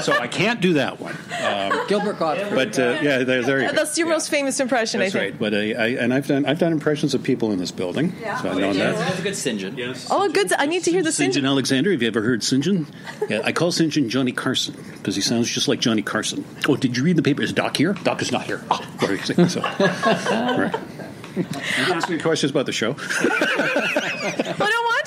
so 0.00 0.12
I 0.14 0.26
can't 0.26 0.60
do 0.60 0.72
that 0.74 0.98
one. 0.98 1.16
Um, 1.42 1.86
Gilbert 1.88 2.18
Gottfried. 2.18 2.54
but 2.54 2.78
uh, 2.78 2.98
yeah, 3.02 3.18
there, 3.22 3.42
there 3.42 3.60
you 3.62 3.68
go. 3.68 3.74
That's 3.74 3.96
your 3.96 4.08
most 4.08 4.30
famous 4.30 4.58
impression, 4.60 5.00
That's 5.00 5.14
I 5.14 5.30
think. 5.30 5.37
Right. 5.40 5.50
But 5.50 5.54
I, 5.54 5.72
I 5.72 5.86
and 5.88 6.12
I've 6.12 6.26
done 6.26 6.46
I've 6.46 6.58
done 6.58 6.72
impressions 6.72 7.14
of 7.14 7.22
people 7.22 7.52
in 7.52 7.58
this 7.58 7.70
building. 7.70 8.12
So 8.12 8.26
I 8.26 8.40
oh, 8.44 8.58
know 8.58 8.72
that. 8.72 8.96
That's 8.96 9.18
a 9.18 9.22
good 9.22 9.36
St. 9.36 9.58
John. 9.58 9.76
Yes. 9.76 10.08
Oh, 10.10 10.28
good. 10.30 10.52
I 10.52 10.66
need 10.66 10.84
to 10.84 10.90
hear 10.90 11.02
the 11.02 11.12
St. 11.12 11.32
sing. 11.32 11.42
John 11.42 11.50
Alexander. 11.50 11.90
Have 11.92 12.02
you 12.02 12.08
ever 12.08 12.22
heard 12.22 12.42
St. 12.42 12.62
John? 12.62 12.86
Yeah, 13.28 13.42
I 13.44 13.52
call 13.52 13.72
St. 13.72 13.92
John 13.92 14.08
Johnny 14.08 14.32
Carson 14.32 14.74
because 14.94 15.14
he 15.14 15.20
sounds 15.20 15.50
just 15.50 15.68
like 15.68 15.80
Johnny 15.80 16.00
Carson. 16.02 16.46
Oh, 16.66 16.76
did 16.76 16.96
you 16.96 17.02
read 17.02 17.16
the 17.16 17.22
paper? 17.22 17.42
Is 17.42 17.52
Doc 17.52 17.76
here? 17.76 17.92
Doc 17.92 18.22
is 18.22 18.32
not 18.32 18.44
here. 18.44 18.62
Oh, 18.70 18.80
very 18.98 19.18
so. 19.18 19.60
right. 19.60 20.74
You 21.36 21.44
can 21.44 21.92
ask 21.92 22.08
me 22.08 22.18
questions 22.18 22.50
about 22.50 22.66
the 22.66 22.72
show. 22.72 22.94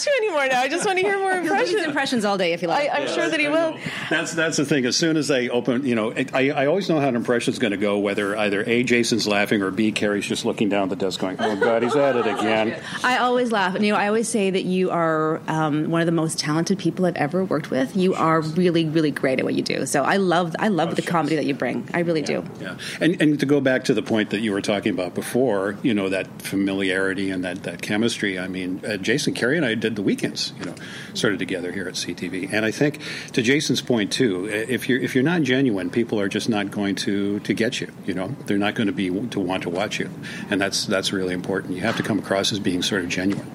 I 0.02 0.10
want 0.10 0.22
to 0.22 0.26
anymore 0.26 0.48
now. 0.48 0.62
I 0.62 0.68
just 0.68 0.86
want 0.86 0.98
to 0.98 1.04
hear 1.04 1.20
more 1.20 1.32
He'll 1.34 1.42
impressions. 1.42 1.84
impressions 1.84 2.26
all 2.26 2.38
day 2.38 2.54
if 2.54 2.62
you 2.62 2.68
like. 2.68 2.90
I'm 2.92 3.08
sure 3.08 3.30
that 3.30 3.40
he 3.40 3.48
will. 3.48 3.78
That's 4.10 4.34
that's 4.34 4.58
the 4.58 4.66
thing. 4.66 4.86
As 4.86 4.96
soon 4.96 5.18
as 5.18 5.28
they 5.28 5.50
open, 5.50 5.86
you 5.86 5.96
know, 5.96 6.14
I, 6.34 6.50
I 6.52 6.66
always 6.66 6.90
know 6.90 7.00
how 7.00 7.08
an 7.08 7.16
impression 7.16 7.54
is 7.54 7.60
going 7.60 7.72
to 7.72 7.78
go. 7.78 8.00
Whether 8.00 8.38
either 8.38 8.64
A. 8.68 8.84
Jason's 8.84 9.28
laughing 9.28 9.62
or 9.62 9.72
B. 9.72 9.92
Keri's 9.92 10.26
just 10.26 10.46
looking 10.46 10.70
down 10.70 10.84
at 10.84 10.90
the 10.90 10.96
desk, 10.96 11.20
going, 11.20 11.38
"Oh 11.40 11.56
God, 11.56 11.84
he's 11.84 11.96
at 11.96 12.16
it 12.16 12.28
again." 12.28 12.82
I 13.04 13.18
always 13.18 13.52
laugh. 13.52 13.76
And, 13.76 13.86
you 13.86 13.94
know, 13.94 14.00
I 14.00 14.08
always 14.08 14.28
say 14.28 14.50
that 14.50 14.64
you 14.64 14.92
are 14.92 15.42
um, 15.48 15.90
one 15.92 16.02
of 16.02 16.06
the 16.06 16.12
most 16.12 16.40
talented 16.40 16.80
people 16.80 17.06
I've 17.06 17.16
ever 17.16 17.44
worked 17.44 17.70
with. 17.70 17.96
You 17.96 18.14
are 18.16 18.42
really, 18.42 18.86
really 18.86 19.12
great 19.12 19.40
at 19.40 19.46
what 19.46 19.54
you 19.54 19.62
do. 19.62 19.86
So 19.86 20.04
I 20.04 20.18
love, 20.18 20.56
I 20.60 20.70
love 20.70 20.96
the 20.96 21.02
comedy 21.02 21.36
that 21.36 21.46
you 21.46 21.54
bring. 21.54 21.88
I 21.94 22.00
really 22.00 22.22
do. 22.22 22.44
Yeah, 22.60 22.78
and 23.00 23.22
and 23.22 23.40
to 23.40 23.46
go 23.46 23.62
back 23.62 23.84
to 23.86 23.94
the 23.94 24.04
point 24.04 24.32
that 24.32 24.40
you 24.40 24.52
were 24.52 24.62
talking 24.62 24.94
about 24.94 25.14
before, 25.14 25.78
you 25.84 25.94
know, 25.94 26.10
that 26.10 26.42
familiarity 26.42 27.30
and 27.30 27.44
that, 27.44 27.64
that 27.64 27.82
chemistry. 27.82 28.40
I 28.40 28.48
mean, 28.48 28.82
uh, 28.86 28.98
Jason 28.98 29.34
Keri 29.34 29.58
and 29.58 29.66
I 29.66 29.76
did 29.76 29.91
the 29.96 30.02
weekends, 30.02 30.54
you 30.60 30.66
know, 30.66 30.76
started 31.14 31.40
together 31.40 31.72
here 31.72 31.88
at 31.88 31.96
CTV, 31.96 32.52
and 32.52 32.66
I 32.66 32.72
think 32.72 33.00
to 33.34 33.42
Jason's 33.42 33.82
point 33.82 34.12
too, 34.12 34.48
if 34.48 34.90
you're 34.90 35.00
if 35.00 35.16
you're 35.16 35.24
not 35.24 35.44
genuine, 35.44 35.90
people 35.90 36.20
are 36.20 36.30
just 36.30 36.50
not 36.50 36.72
going 36.72 36.96
to 36.96 37.40
to 37.42 37.54
get 37.54 37.82
you. 37.82 37.92
You 38.06 38.14
know, 38.14 38.36
they're 38.46 38.58
not 38.58 38.76
going 38.76 38.88
to 38.88 38.94
be 38.94 39.10
to 39.10 39.40
want 39.40 39.64
to 39.64 39.70
watch 39.70 40.00
you, 40.00 40.10
and 40.50 40.60
that's 40.60 40.86
that's 40.86 41.14
really 41.14 41.34
important. 41.34 41.76
You 41.76 41.82
have 41.82 41.98
to 41.98 42.04
come 42.04 42.20
across 42.20 42.52
as 42.52 42.60
being 42.60 42.82
sort 42.82 43.04
of 43.04 43.10
genuine. 43.10 43.50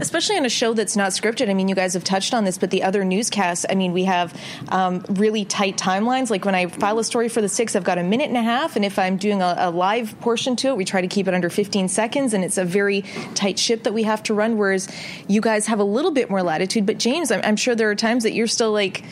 Especially 0.00 0.36
on 0.36 0.44
a 0.44 0.50
show 0.50 0.72
that's 0.72 0.96
not 0.96 1.12
scripted. 1.12 1.48
I 1.48 1.54
mean, 1.54 1.68
you 1.68 1.74
guys 1.74 1.94
have 1.94 2.04
touched 2.04 2.34
on 2.34 2.44
this, 2.44 2.58
but 2.58 2.70
the 2.70 2.82
other 2.82 3.04
newscasts, 3.04 3.66
I 3.68 3.74
mean, 3.74 3.92
we 3.92 4.04
have 4.04 4.34
um, 4.68 5.04
really 5.10 5.44
tight 5.44 5.76
timelines. 5.76 6.30
Like 6.30 6.44
when 6.44 6.54
I 6.54 6.66
file 6.66 6.98
a 6.98 7.04
story 7.04 7.28
for 7.28 7.40
the 7.40 7.48
six, 7.48 7.76
I've 7.76 7.84
got 7.84 7.98
a 7.98 8.02
minute 8.02 8.28
and 8.28 8.36
a 8.36 8.42
half, 8.42 8.76
and 8.76 8.84
if 8.84 8.98
I'm 8.98 9.16
doing 9.16 9.42
a, 9.42 9.54
a 9.58 9.70
live 9.70 10.18
portion 10.20 10.56
to 10.56 10.68
it, 10.68 10.76
we 10.76 10.84
try 10.84 11.00
to 11.00 11.08
keep 11.08 11.28
it 11.28 11.34
under 11.34 11.50
15 11.50 11.88
seconds, 11.88 12.34
and 12.34 12.44
it's 12.44 12.58
a 12.58 12.64
very 12.64 13.02
tight 13.34 13.58
ship 13.58 13.84
that 13.84 13.94
we 13.94 14.02
have 14.04 14.22
to 14.24 14.34
run. 14.34 14.56
Whereas 14.58 14.88
you 15.28 15.40
guys 15.40 15.66
have 15.66 15.78
a 15.78 15.84
little 15.84 16.10
bit 16.10 16.30
more 16.30 16.42
latitude. 16.42 16.86
But 16.86 16.98
James, 16.98 17.30
I'm, 17.30 17.40
I'm 17.44 17.56
sure 17.56 17.74
there 17.74 17.90
are 17.90 17.94
times 17.94 18.22
that 18.24 18.32
you're 18.32 18.46
still 18.46 18.72
like, 18.72 19.04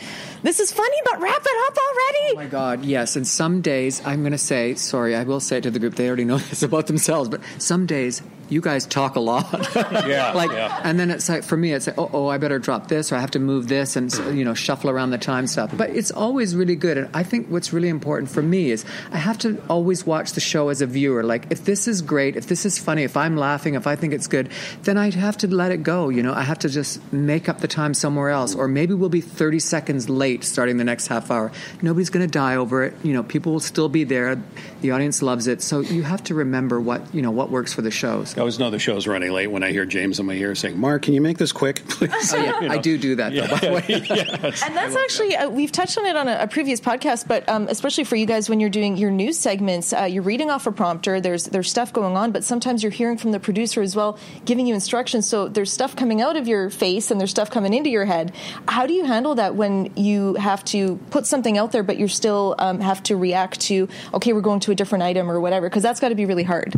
"This 0.43 0.59
is 0.59 0.71
funny, 0.71 0.97
but 1.05 1.21
wrap 1.21 1.41
it 1.41 1.67
up 1.67 1.77
already." 1.77 2.33
Oh 2.33 2.35
my 2.35 2.47
God, 2.47 2.85
yes. 2.85 3.15
And 3.15 3.27
some 3.27 3.61
days, 3.61 4.01
I'm 4.05 4.21
going 4.21 4.31
to 4.31 4.37
say, 4.37 4.75
sorry, 4.75 5.15
I 5.15 5.23
will 5.23 5.39
say 5.39 5.57
it 5.57 5.61
to 5.61 5.71
the 5.71 5.79
group. 5.79 5.95
They 5.95 6.07
already 6.07 6.25
know 6.25 6.37
this 6.49 6.63
about 6.63 6.87
themselves, 6.87 7.29
but 7.29 7.41
some 7.57 7.85
days 7.85 8.21
you 8.49 8.61
guys 8.61 8.85
talk 8.85 9.15
a 9.15 9.19
lot. 9.19 9.47
Yeah, 10.09 10.31
like, 10.35 10.51
yeah. 10.51 10.81
and 10.83 10.99
then 10.99 11.11
it's 11.11 11.29
like 11.29 11.43
for 11.43 11.57
me, 11.57 11.73
it's 11.73 11.87
like, 11.87 11.97
oh, 11.97 12.09
oh, 12.13 12.27
I 12.27 12.37
better 12.37 12.59
drop 12.59 12.87
this, 12.87 13.11
or 13.11 13.15
I 13.15 13.19
have 13.19 13.31
to 13.31 13.39
move 13.39 13.67
this, 13.67 13.95
and 13.95 14.11
you 14.35 14.43
know, 14.43 14.53
shuffle 14.53 14.89
around 14.89 15.11
the 15.11 15.17
time 15.17 15.47
stuff. 15.47 15.71
But 15.75 15.91
it's 15.91 16.11
always 16.11 16.55
really 16.55 16.75
good. 16.75 16.97
And 16.97 17.09
I 17.13 17.23
think 17.23 17.47
what's 17.47 17.73
really 17.73 17.89
important 17.89 18.29
for 18.29 18.41
me 18.41 18.71
is 18.71 18.85
I 19.11 19.17
have 19.17 19.37
to 19.39 19.61
always 19.69 20.05
watch 20.05 20.33
the 20.33 20.39
show 20.41 20.69
as 20.69 20.81
a 20.81 20.87
viewer. 20.87 21.23
Like, 21.23 21.47
if 21.51 21.65
this 21.65 21.87
is 21.87 22.01
great, 22.01 22.35
if 22.35 22.47
this 22.47 22.65
is 22.65 22.77
funny, 22.77 23.03
if 23.03 23.17
I'm 23.17 23.35
laughing, 23.35 23.75
if 23.75 23.87
I 23.87 23.95
think 23.95 24.13
it's 24.13 24.27
good, 24.27 24.49
then 24.83 24.97
I 24.97 25.11
have 25.11 25.37
to 25.37 25.47
let 25.47 25.71
it 25.71 25.83
go. 25.83 26.09
You 26.09 26.23
know, 26.23 26.33
I 26.33 26.41
have 26.41 26.59
to 26.59 26.69
just 26.69 27.11
make 27.11 27.49
up 27.49 27.59
the 27.59 27.67
time 27.67 27.93
somewhere 27.93 28.29
else, 28.29 28.55
or 28.55 28.67
maybe 28.67 28.93
we'll 28.93 29.09
be 29.09 29.21
30 29.21 29.59
seconds 29.59 30.09
late 30.09 30.43
starting 30.43 30.77
the 30.77 30.83
next 30.83 31.07
half 31.07 31.29
hour. 31.31 31.51
Nobody's 31.81 32.09
going 32.09 32.25
to 32.25 32.31
die 32.31 32.55
over 32.55 32.83
it. 32.83 32.93
You 33.03 33.13
know, 33.13 33.23
people 33.23 33.51
will 33.53 33.59
still 33.59 33.89
be 33.89 34.03
there. 34.03 34.41
The 34.81 34.91
audience 34.91 35.21
loves 35.21 35.47
it. 35.47 35.61
So 35.61 35.81
you 35.81 36.03
have 36.03 36.23
to 36.25 36.35
remember 36.35 36.79
what 36.79 37.13
you 37.13 37.21
know 37.21 37.31
what 37.31 37.49
works 37.49 37.73
for 37.73 37.81
the 37.81 37.91
shows. 37.91 38.33
I 38.39 38.41
always 38.41 38.57
know 38.57 38.69
the 38.69 38.79
show's 38.79 39.05
running 39.05 39.33
late 39.33 39.47
when 39.47 39.63
I 39.63 39.71
hear 39.71 39.85
James 39.85 40.17
in 40.17 40.25
my 40.25 40.33
ear 40.33 40.55
saying, 40.55 40.79
"Marke, 40.79 41.01
can 41.01 41.13
you 41.13 41.19
make 41.19 41.37
this 41.37 41.51
quick, 41.51 41.85
please?" 41.89 42.33
Oh, 42.33 42.37
yeah, 42.37 42.61
You 42.61 42.69
I 42.69 42.77
do 42.77 42.97
do 42.97 43.15
that, 43.15 43.33
though, 43.33 43.47
by 43.47 43.57
the 43.57 43.71
way. 43.73 44.05
Yes. 44.09 44.63
And 44.63 44.77
that's 44.77 44.95
actually 44.95 45.35
uh, 45.35 45.49
we've 45.49 45.73
touched 45.73 45.97
on 45.97 46.05
it 46.05 46.15
on 46.15 46.29
a, 46.29 46.37
a 46.43 46.47
previous 46.47 46.79
podcast, 46.79 47.27
but 47.27 47.47
um, 47.49 47.67
especially 47.67 48.05
for 48.05 48.15
you 48.15 48.25
guys 48.25 48.49
when 48.49 48.61
you're 48.61 48.69
doing 48.69 48.95
your 48.95 49.11
news 49.11 49.37
segments, 49.37 49.91
uh, 49.91 50.03
you're 50.03 50.23
reading 50.23 50.49
off 50.49 50.65
a 50.67 50.71
prompter. 50.71 51.19
There's 51.19 51.45
there's 51.45 51.69
stuff 51.69 51.91
going 51.91 52.15
on, 52.15 52.31
but 52.31 52.45
sometimes 52.45 52.81
you're 52.81 52.93
hearing 52.93 53.17
from 53.17 53.33
the 53.33 53.41
producer 53.41 53.81
as 53.81 53.93
well, 53.93 54.17
giving 54.45 54.67
you 54.67 54.73
instructions. 54.73 55.27
So 55.27 55.49
there's 55.49 55.73
stuff 55.73 55.97
coming 55.97 56.21
out 56.21 56.37
of 56.37 56.47
your 56.47 56.69
face 56.69 57.11
and 57.11 57.19
there's 57.19 57.31
stuff 57.31 57.51
coming 57.51 57.73
into 57.73 57.89
your 57.89 58.05
head. 58.05 58.33
How 58.69 58.87
do 58.87 58.93
you 58.93 59.03
handle 59.03 59.35
that 59.35 59.55
when 59.55 59.91
you 59.97 60.35
have 60.35 60.63
to 60.65 60.95
put 61.11 61.25
something 61.25 61.57
out 61.57 61.73
there, 61.73 61.83
but 61.83 61.97
you 61.97 62.07
still 62.07 62.55
um, 62.57 62.79
have 62.79 63.03
to 63.03 63.17
react 63.17 63.59
to 63.61 63.89
okay, 64.13 64.31
we're 64.31 64.39
going 64.39 64.61
to 64.61 64.71
a 64.71 64.75
different 64.75 65.03
item 65.03 65.29
or 65.29 65.41
whatever? 65.41 65.67
Because 65.67 65.83
that's 65.83 65.99
got 65.99 66.09
to 66.09 66.15
be 66.15 66.25
really 66.25 66.43
hard. 66.43 66.73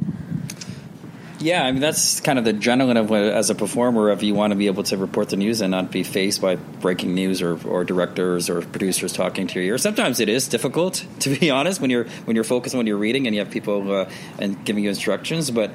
Yeah, 1.41 1.63
I 1.63 1.71
mean 1.71 1.82
that's 1.82 2.19
kind 2.19 2.38
of 2.38 2.45
the 2.45 2.54
adrenaline 2.54 2.97
of 2.97 3.12
as 3.12 3.49
a 3.49 3.56
performer 3.56 4.10
of 4.10 4.21
you 4.21 4.36
want 4.36 4.51
to 4.51 4.56
be 4.56 4.67
able 4.67 4.84
to 4.84 4.97
report 4.97 5.30
the 5.30 5.38
news 5.38 5.62
and 5.62 5.71
not 5.71 5.91
be 5.91 6.04
faced 6.04 6.41
by 6.41 6.56
breaking 6.56 7.15
news 7.15 7.41
or, 7.41 7.58
or 7.67 7.84
directors 7.84 8.49
or 8.49 8.62
producers 8.62 9.12
talking 9.12 9.47
to 9.47 9.60
ear. 9.60 9.77
Sometimes 9.77 10.19
it 10.19 10.30
is 10.30 10.47
difficult, 10.47 11.06
to 11.21 11.36
be 11.36 11.49
honest, 11.49 11.82
when 11.82 11.89
you're 11.89 12.06
when 12.25 12.36
you're 12.36 12.43
focused 12.43 12.75
on 12.75 12.80
what 12.80 12.88
you're 12.88 12.97
reading 12.97 13.25
and 13.25 13.36
you 13.36 13.41
have 13.41 13.51
people 13.51 13.91
uh, 13.91 14.10
and 14.38 14.63
giving 14.65 14.84
you 14.84 14.89
instructions. 14.89 15.49
But 15.49 15.71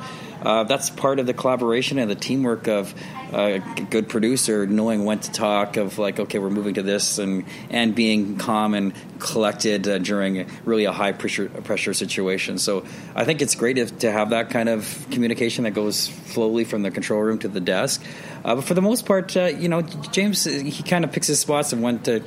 uh, 0.46 0.62
that's 0.62 0.90
part 0.90 1.18
of 1.18 1.26
the 1.26 1.34
collaboration 1.34 1.98
and 1.98 2.08
the 2.08 2.14
teamwork 2.14 2.68
of 2.68 2.94
a 3.32 3.58
good 3.90 4.08
producer 4.08 4.64
knowing 4.64 5.04
when 5.04 5.18
to 5.18 5.32
talk. 5.32 5.76
Of 5.76 5.98
like, 5.98 6.20
okay, 6.20 6.38
we're 6.38 6.50
moving 6.50 6.74
to 6.74 6.84
this, 6.84 7.18
and 7.18 7.44
and 7.68 7.96
being 7.96 8.38
calm 8.38 8.74
and 8.74 8.94
collected 9.18 9.88
uh, 9.88 9.98
during 9.98 10.48
really 10.64 10.84
a 10.84 10.92
high 10.92 11.10
pressure 11.10 11.48
pressure 11.48 11.92
situation. 11.92 12.58
So 12.58 12.84
I 13.16 13.24
think 13.24 13.42
it's 13.42 13.56
great 13.56 13.76
if, 13.76 13.98
to 13.98 14.12
have 14.12 14.30
that 14.30 14.50
kind 14.50 14.68
of 14.68 15.06
communication 15.10 15.64
that 15.64 15.72
goes 15.72 15.98
slowly 15.98 16.62
from 16.62 16.82
the 16.82 16.92
control 16.92 17.22
room 17.22 17.40
to 17.40 17.48
the 17.48 17.60
desk. 17.60 18.04
Uh, 18.44 18.54
but 18.54 18.62
for 18.62 18.74
the 18.74 18.82
most 18.82 19.04
part, 19.04 19.36
uh, 19.36 19.46
you 19.46 19.68
know, 19.68 19.82
James 19.82 20.46
uh, 20.46 20.50
he 20.50 20.84
kind 20.84 21.04
of 21.04 21.10
picks 21.10 21.26
his 21.26 21.40
spots 21.40 21.72
and 21.72 21.82
when 21.82 21.98
to 22.04 22.22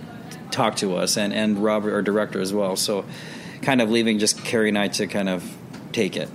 talk 0.52 0.76
to 0.78 0.98
us, 0.98 1.16
and 1.16 1.34
and 1.34 1.64
Robert, 1.64 1.94
our 1.94 2.02
director, 2.02 2.42
as 2.42 2.54
well. 2.54 2.76
So 2.76 3.06
kind 3.62 3.82
of 3.82 3.90
leaving 3.90 4.20
just 4.20 4.44
Keri 4.44 4.68
and 4.68 4.78
I 4.78 4.90
to 4.90 5.08
kind 5.08 5.30
of 5.30 5.58
take 5.94 6.18
it. 6.18 6.30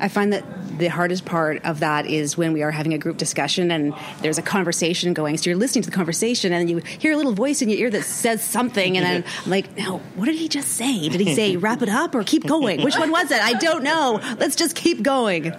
I 0.00 0.08
find 0.08 0.32
that 0.32 0.44
the 0.78 0.88
hardest 0.88 1.24
part 1.24 1.64
of 1.64 1.80
that 1.80 2.06
is 2.06 2.36
when 2.36 2.52
we 2.52 2.62
are 2.62 2.70
having 2.70 2.94
a 2.94 2.98
group 2.98 3.16
discussion 3.16 3.70
and 3.70 3.94
there's 4.20 4.38
a 4.38 4.42
conversation 4.42 5.12
going. 5.12 5.36
So 5.36 5.50
you're 5.50 5.58
listening 5.58 5.82
to 5.82 5.90
the 5.90 5.96
conversation 5.96 6.52
and 6.52 6.68
you 6.68 6.78
hear 6.78 7.12
a 7.12 7.16
little 7.16 7.34
voice 7.34 7.62
in 7.62 7.68
your 7.68 7.78
ear 7.78 7.90
that 7.90 8.04
says 8.04 8.42
something, 8.42 8.96
and 8.96 9.06
then 9.06 9.24
I'm 9.44 9.50
like, 9.50 9.76
"Now, 9.76 9.98
what 10.16 10.26
did 10.26 10.36
he 10.36 10.48
just 10.48 10.68
say? 10.68 11.08
Did 11.08 11.20
he 11.20 11.34
say 11.34 11.56
wrap 11.62 11.82
it 11.82 11.88
up 11.88 12.14
or 12.14 12.24
keep 12.24 12.46
going? 12.46 12.82
Which 12.82 12.96
one 12.96 13.10
was 13.10 13.30
it? 13.30 13.40
I 13.40 13.54
don't 13.54 13.82
know. 13.82 14.20
Let's 14.38 14.56
just 14.56 14.74
keep 14.76 15.02
going." 15.02 15.52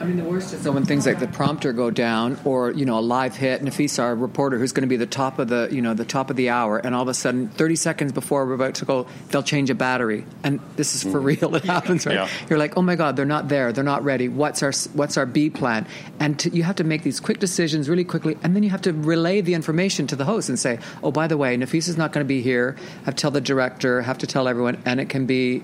I 0.00 0.04
mean, 0.04 0.16
the 0.16 0.24
worst 0.24 0.54
is 0.54 0.62
so 0.62 0.72
when 0.72 0.86
things 0.86 1.06
like 1.06 1.20
the 1.20 1.28
prompter 1.28 1.74
go 1.74 1.90
down, 1.90 2.40
or 2.46 2.70
you 2.70 2.86
know, 2.86 2.98
a 2.98 3.00
live 3.00 3.36
hit. 3.36 3.60
and 3.60 3.68
Nafisa, 3.70 4.02
our 4.02 4.14
reporter, 4.14 4.56
who's 4.58 4.72
going 4.72 4.82
to 4.82 4.88
be 4.88 4.96
the 4.96 5.06
top 5.06 5.38
of 5.38 5.48
the 5.48 5.68
you 5.70 5.82
know 5.82 5.92
the 5.92 6.06
top 6.06 6.30
of 6.30 6.36
the 6.36 6.48
hour, 6.48 6.78
and 6.78 6.94
all 6.94 7.02
of 7.02 7.08
a 7.08 7.14
sudden, 7.14 7.48
thirty 7.48 7.76
seconds 7.76 8.10
before 8.10 8.46
we're 8.46 8.54
about 8.54 8.76
to 8.76 8.86
go, 8.86 9.06
they'll 9.28 9.42
change 9.42 9.68
a 9.68 9.74
battery, 9.74 10.24
and 10.42 10.58
this 10.76 10.94
is 10.94 11.02
for 11.02 11.20
mm. 11.20 11.24
real. 11.24 11.54
It 11.54 11.64
happens, 11.64 12.06
right? 12.06 12.14
Yeah. 12.14 12.28
You're 12.48 12.58
like, 12.58 12.78
oh 12.78 12.82
my 12.82 12.96
god, 12.96 13.16
they're 13.16 13.26
not 13.26 13.48
there, 13.48 13.72
they're 13.72 13.84
not 13.84 14.02
ready. 14.02 14.28
What's 14.28 14.62
our 14.62 14.72
what's 14.94 15.18
our 15.18 15.26
B 15.26 15.50
plan? 15.50 15.86
And 16.18 16.38
to, 16.38 16.48
you 16.48 16.62
have 16.62 16.76
to 16.76 16.84
make 16.84 17.02
these 17.02 17.20
quick 17.20 17.38
decisions 17.38 17.88
really 17.88 18.04
quickly, 18.04 18.38
and 18.42 18.56
then 18.56 18.62
you 18.62 18.70
have 18.70 18.82
to 18.82 18.94
relay 18.94 19.42
the 19.42 19.52
information 19.52 20.06
to 20.06 20.16
the 20.16 20.24
host 20.24 20.48
and 20.48 20.58
say, 20.58 20.78
oh, 21.02 21.10
by 21.10 21.26
the 21.26 21.36
way, 21.36 21.58
Nafisa's 21.58 21.98
not 21.98 22.12
going 22.12 22.24
to 22.24 22.28
be 22.28 22.40
here. 22.40 22.76
I 23.02 23.04
Have 23.04 23.16
to 23.16 23.20
tell 23.20 23.30
the 23.30 23.42
director, 23.42 24.00
I 24.00 24.04
have 24.04 24.18
to 24.18 24.26
tell 24.26 24.48
everyone, 24.48 24.80
and 24.86 24.98
it 24.98 25.10
can 25.10 25.26
be 25.26 25.62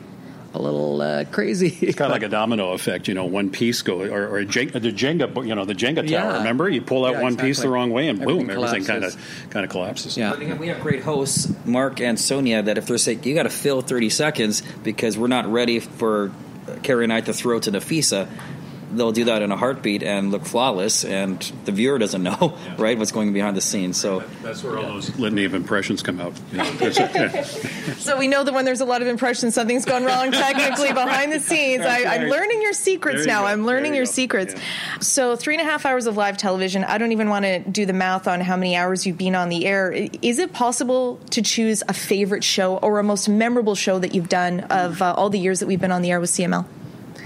a 0.55 0.61
little 0.61 1.01
uh, 1.01 1.25
crazy. 1.25 1.69
It's 1.81 1.97
kind 1.97 2.11
of 2.11 2.15
like 2.15 2.23
a 2.23 2.29
domino 2.31 2.73
effect, 2.73 3.09
you 3.09 3.15
know. 3.15 3.27
One 3.27 3.51
piece 3.51 3.83
go 3.83 4.03
or, 4.03 4.27
or 4.27 4.39
a 4.39 4.47
Jenga, 4.47 4.73
the 4.73 4.93
Jenga, 4.93 5.47
you 5.47 5.55
know, 5.55 5.65
the 5.65 5.75
Jenga 5.75 5.97
tower. 5.97 6.05
Yeah. 6.07 6.39
Remember, 6.39 6.69
you 6.69 6.83
pull 6.83 7.05
out 7.05 7.15
Yeah, 7.15 7.23
one 7.23 7.37
piece 7.37 7.61
the 7.61 7.69
wrong 7.69 7.91
way, 7.91 8.09
and 8.09 8.19
boom, 8.19 8.51
Everything 8.51 8.65
everything 8.65 8.85
kind 8.87 9.05
of 9.05 9.51
kind 9.51 9.65
of 9.65 9.71
collapses. 9.71 10.17
Yeah. 10.17 10.31
But 10.31 10.43
again, 10.43 10.59
we 10.59 10.69
have 10.69 10.81
great 10.81 11.03
hosts, 11.03 11.53
Marke 11.65 12.01
and 12.01 12.19
Sonia, 12.19 12.63
that 12.63 12.79
if 12.79 12.87
they're 12.87 12.99
saying 12.99 13.25
you 13.25 13.35
got 13.35 13.45
to 13.45 13.51
fill 13.51 13.83
30 13.83 14.11
seconds 14.11 14.63
because 14.83 15.19
we're 15.19 15.27
not 15.27 15.47
ready 15.47 15.81
for 15.81 16.33
Keri 16.83 17.05
and 17.05 17.13
I 17.13 17.21
to 17.21 17.33
throw 17.33 17.59
to 17.61 17.71
Nafisa, 17.71 18.29
they'll 18.93 19.13
do 19.13 19.25
that 19.25 19.43
in 19.43 19.51
a 19.53 19.57
heartbeat 19.57 20.03
and 20.03 20.31
look 20.31 20.45
flawless, 20.45 21.05
and 21.05 21.41
the 21.65 21.73
viewer 21.73 21.99
doesn't 21.99 22.23
know, 22.23 22.57
right, 22.79 22.99
what's 22.99 23.13
going 23.13 23.33
behind 23.33 23.57
the 23.57 23.61
scenes. 23.61 23.97
So 23.97 24.23
That's 24.43 24.63
where 24.63 24.79
all 24.79 24.85
those 24.85 25.17
litany 25.19 25.45
of 25.45 25.55
impressions 25.55 26.03
come 26.03 26.21
out. 26.21 26.33
You 26.53 26.59
know, 26.59 26.71
That's. 26.73 27.67
So 28.07 28.19
we 28.19 28.29
know 28.29 28.45
that 28.45 28.55
when 28.55 28.65
there's 28.65 28.81
a 28.81 28.85
lot 28.85 29.03
of 29.03 29.09
impressions, 29.09 29.55
something's 29.55 29.85
gone 29.85 30.05
wrong 30.05 30.31
technically 30.31 30.93
behind 30.93 31.33
the 31.33 31.41
scenes. 31.41 31.83
I, 31.85 32.05
I'm 32.05 32.29
learning 32.29 32.63
your 32.63 32.73
secrets 32.73 33.21
you 33.21 33.27
now. 33.27 33.43
go. 33.43 33.47
I'm 33.49 33.67
learning 33.67 33.93
you 33.93 33.99
your 33.99 34.07
go. 34.07 34.13
secrets. 34.13 34.55
Yeah. 34.55 34.99
So 35.01 35.37
three 35.37 35.55
and 35.55 35.67
a 35.67 35.71
half 35.71 35.85
hours 35.87 36.07
of 36.07 36.17
live 36.17 36.37
television. 36.37 36.85
I 36.85 36.99
don't 36.99 37.13
even 37.13 37.29
want 37.29 37.45
to 37.45 37.59
do 37.61 37.87
the 37.87 37.93
math 37.93 38.29
on 38.29 38.41
how 38.41 38.57
many 38.57 38.77
hours 38.77 39.07
you've 39.07 39.19
been 39.19 39.35
on 39.35 39.49
the 39.49 39.67
air. 39.67 39.91
Is 40.23 40.39
it 40.39 40.53
possible 40.53 41.19
to 41.31 41.43
choose 41.43 41.83
a 41.89 41.93
favorite 41.93 42.45
show 42.45 42.77
or 42.79 42.99
a 42.99 43.03
most 43.03 43.29
memorable 43.29 43.75
show 43.75 43.99
that 43.99 44.15
you've 44.15 44.29
done 44.29 44.61
of 44.61 45.03
uh, 45.03 45.15
all 45.15 45.31
the 45.31 45.39
years 45.39 45.61
that 45.61 45.67
we've 45.67 45.81
been 45.81 45.93
on 45.93 46.03
the 46.03 46.11
air 46.11 46.21
with 46.21 46.31
CML? 46.31 46.67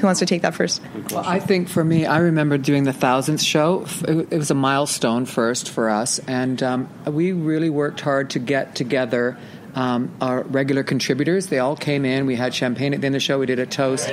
Who 0.00 0.06
wants 0.06 0.20
to 0.20 0.26
take 0.26 0.42
that 0.42 0.54
first? 0.54 0.80
Well, 1.10 1.24
I 1.26 1.40
think 1.40 1.68
for 1.68 1.84
me, 1.84 2.06
I 2.06 2.18
remember 2.18 2.56
doing 2.56 2.84
the 2.84 2.92
thousandth 2.92 3.42
show. 3.42 3.84
It 4.08 4.28
it 4.30 4.38
was 4.38 4.50
a 4.50 4.54
milestone 4.54 5.26
first 5.26 5.68
for 5.68 5.90
us, 5.90 6.18
and 6.20 6.62
um, 6.62 6.88
we 7.06 7.32
really 7.32 7.68
worked 7.68 8.00
hard 8.00 8.30
to 8.30 8.38
get 8.38 8.74
together 8.74 9.36
um, 9.74 10.10
our 10.22 10.42
regular 10.44 10.82
contributors. 10.84 11.48
They 11.48 11.58
all 11.58 11.76
came 11.76 12.06
in. 12.06 12.24
We 12.24 12.36
had 12.36 12.54
champagne 12.54 12.94
at 12.94 13.02
the 13.02 13.06
end 13.06 13.14
of 13.14 13.20
the 13.20 13.24
show. 13.24 13.38
We 13.38 13.44
did 13.46 13.58
a 13.58 13.66
toast. 13.66 14.08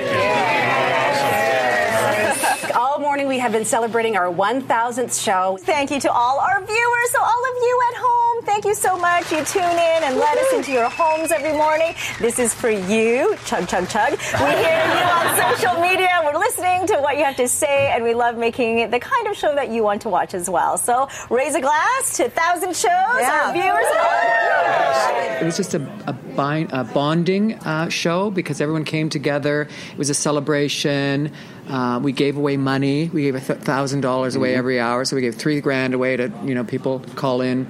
All 2.74 3.00
morning 3.00 3.26
we 3.26 3.38
have 3.38 3.52
been 3.52 3.64
celebrating 3.64 4.16
our 4.16 4.26
1000th 4.26 5.24
show. 5.24 5.58
Thank 5.62 5.90
you 5.90 6.00
to 6.00 6.12
all 6.12 6.38
our 6.38 6.62
viewers. 6.64 7.10
So, 7.10 7.22
all 7.22 7.44
of 7.50 7.56
you 7.62 7.80
at 7.88 7.96
home, 7.98 8.27
thank 8.60 8.66
you 8.66 8.74
so 8.74 8.98
much. 8.98 9.30
You 9.30 9.44
tune 9.44 9.62
in 9.62 10.02
and 10.02 10.16
let 10.16 10.36
us 10.36 10.52
into 10.52 10.72
your 10.72 10.88
homes 10.88 11.30
every 11.30 11.52
morning. 11.52 11.94
This 12.18 12.40
is 12.40 12.52
for 12.52 12.68
you. 12.68 13.36
Chug, 13.44 13.68
chug, 13.68 13.88
chug. 13.88 14.10
We 14.10 14.50
hear 14.50 14.82
you 14.84 15.04
on 15.14 15.56
social 15.56 15.80
media. 15.80 16.08
We're 16.24 16.36
listening 16.36 16.88
to 16.88 16.96
what 16.96 17.18
you 17.18 17.24
have 17.24 17.36
to 17.36 17.46
say, 17.46 17.92
and 17.92 18.02
we 18.02 18.14
love 18.14 18.36
making 18.36 18.80
it 18.80 18.90
the 18.90 18.98
kind 18.98 19.28
of 19.28 19.36
show 19.36 19.54
that 19.54 19.70
you 19.70 19.84
want 19.84 20.02
to 20.02 20.08
watch 20.08 20.34
as 20.34 20.50
well. 20.50 20.76
So, 20.76 21.08
raise 21.30 21.54
a 21.54 21.60
glass 21.60 22.16
to 22.16 22.24
1,000 22.24 22.74
shows, 22.74 22.88
our 22.90 23.52
viewers. 23.52 23.86
our 23.96 24.22
viewers. 24.26 25.40
It 25.40 25.44
was 25.44 25.56
just 25.56 25.74
a, 25.74 25.88
a, 26.08 26.12
bind, 26.12 26.72
a 26.72 26.82
bonding 26.82 27.54
uh, 27.60 27.88
show 27.90 28.28
because 28.28 28.60
everyone 28.60 28.84
came 28.84 29.08
together. 29.08 29.68
It 29.92 29.98
was 29.98 30.10
a 30.10 30.14
celebration. 30.14 31.30
Uh, 31.68 32.00
we 32.02 32.10
gave 32.10 32.36
away 32.36 32.56
money. 32.56 33.08
We 33.08 33.22
gave 33.22 33.36
a 33.36 33.40
thousand 33.40 34.00
dollars 34.00 34.34
away 34.34 34.56
every 34.56 34.80
hour, 34.80 35.04
so 35.04 35.14
we 35.14 35.22
gave 35.22 35.36
three 35.36 35.60
grand 35.60 35.94
away 35.94 36.16
to 36.16 36.32
you 36.42 36.56
know 36.56 36.64
people 36.64 37.00
call 37.14 37.40
in. 37.40 37.66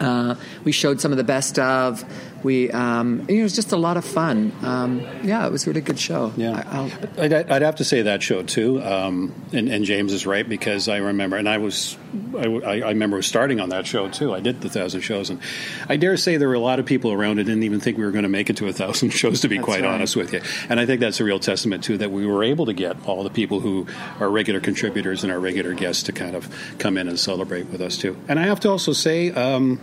Uh, 0.00 0.34
we 0.68 0.72
showed 0.72 1.00
some 1.00 1.12
of 1.12 1.16
the 1.16 1.24
best 1.24 1.58
of. 1.58 2.04
We 2.44 2.70
um, 2.70 3.24
it 3.26 3.42
was 3.42 3.54
just 3.54 3.72
a 3.72 3.78
lot 3.78 3.96
of 3.96 4.04
fun. 4.04 4.52
Um, 4.62 5.00
yeah, 5.22 5.46
it 5.46 5.50
was 5.50 5.66
a 5.66 5.70
really 5.70 5.80
good 5.80 5.98
show. 5.98 6.30
Yeah, 6.36 6.62
I, 6.70 6.76
I'll, 6.76 7.24
I'd, 7.24 7.32
I'd 7.32 7.62
have 7.62 7.76
to 7.76 7.84
say 7.84 8.02
that 8.02 8.22
show 8.22 8.42
too. 8.42 8.82
Um, 8.82 9.34
and, 9.54 9.70
and 9.70 9.86
James 9.86 10.12
is 10.12 10.26
right 10.26 10.46
because 10.46 10.86
I 10.86 10.98
remember, 10.98 11.38
and 11.38 11.48
I 11.48 11.56
was, 11.56 11.96
I, 12.36 12.44
I 12.44 12.90
remember 12.90 13.22
starting 13.22 13.60
on 13.60 13.70
that 13.70 13.86
show 13.86 14.10
too. 14.10 14.34
I 14.34 14.40
did 14.40 14.60
the 14.60 14.68
thousand 14.68 15.00
shows, 15.00 15.30
and 15.30 15.40
I 15.88 15.96
dare 15.96 16.18
say 16.18 16.36
there 16.36 16.48
were 16.48 16.54
a 16.54 16.60
lot 16.60 16.78
of 16.78 16.84
people 16.84 17.12
around 17.12 17.38
who 17.38 17.44
didn't 17.44 17.62
even 17.62 17.80
think 17.80 17.96
we 17.96 18.04
were 18.04 18.12
going 18.12 18.24
to 18.24 18.28
make 18.28 18.50
it 18.50 18.58
to 18.58 18.68
a 18.68 18.74
thousand 18.74 19.08
shows. 19.22 19.40
To 19.40 19.48
be 19.48 19.56
That's 19.56 19.64
quite 19.64 19.80
right. 19.80 19.94
honest 19.94 20.16
with 20.16 20.34
you, 20.34 20.42
and 20.68 20.78
I 20.78 20.84
think 20.84 21.00
that's 21.00 21.20
a 21.20 21.24
real 21.24 21.40
testament 21.40 21.82
too 21.82 21.96
that 21.96 22.10
we 22.10 22.26
were 22.26 22.44
able 22.44 22.66
to 22.66 22.74
get 22.74 23.08
all 23.08 23.24
the 23.24 23.30
people 23.30 23.60
who 23.60 23.86
are 24.20 24.28
regular 24.28 24.60
contributors 24.60 25.24
and 25.24 25.32
our 25.32 25.40
regular 25.40 25.72
guests 25.72 26.02
to 26.04 26.12
kind 26.12 26.36
of 26.36 26.46
come 26.78 26.98
in 26.98 27.08
and 27.08 27.18
celebrate 27.18 27.68
with 27.68 27.80
us 27.80 27.96
too. 27.96 28.18
And 28.28 28.38
I 28.38 28.42
have 28.42 28.60
to 28.60 28.68
also 28.68 28.92
say. 28.92 29.30
Um, 29.30 29.80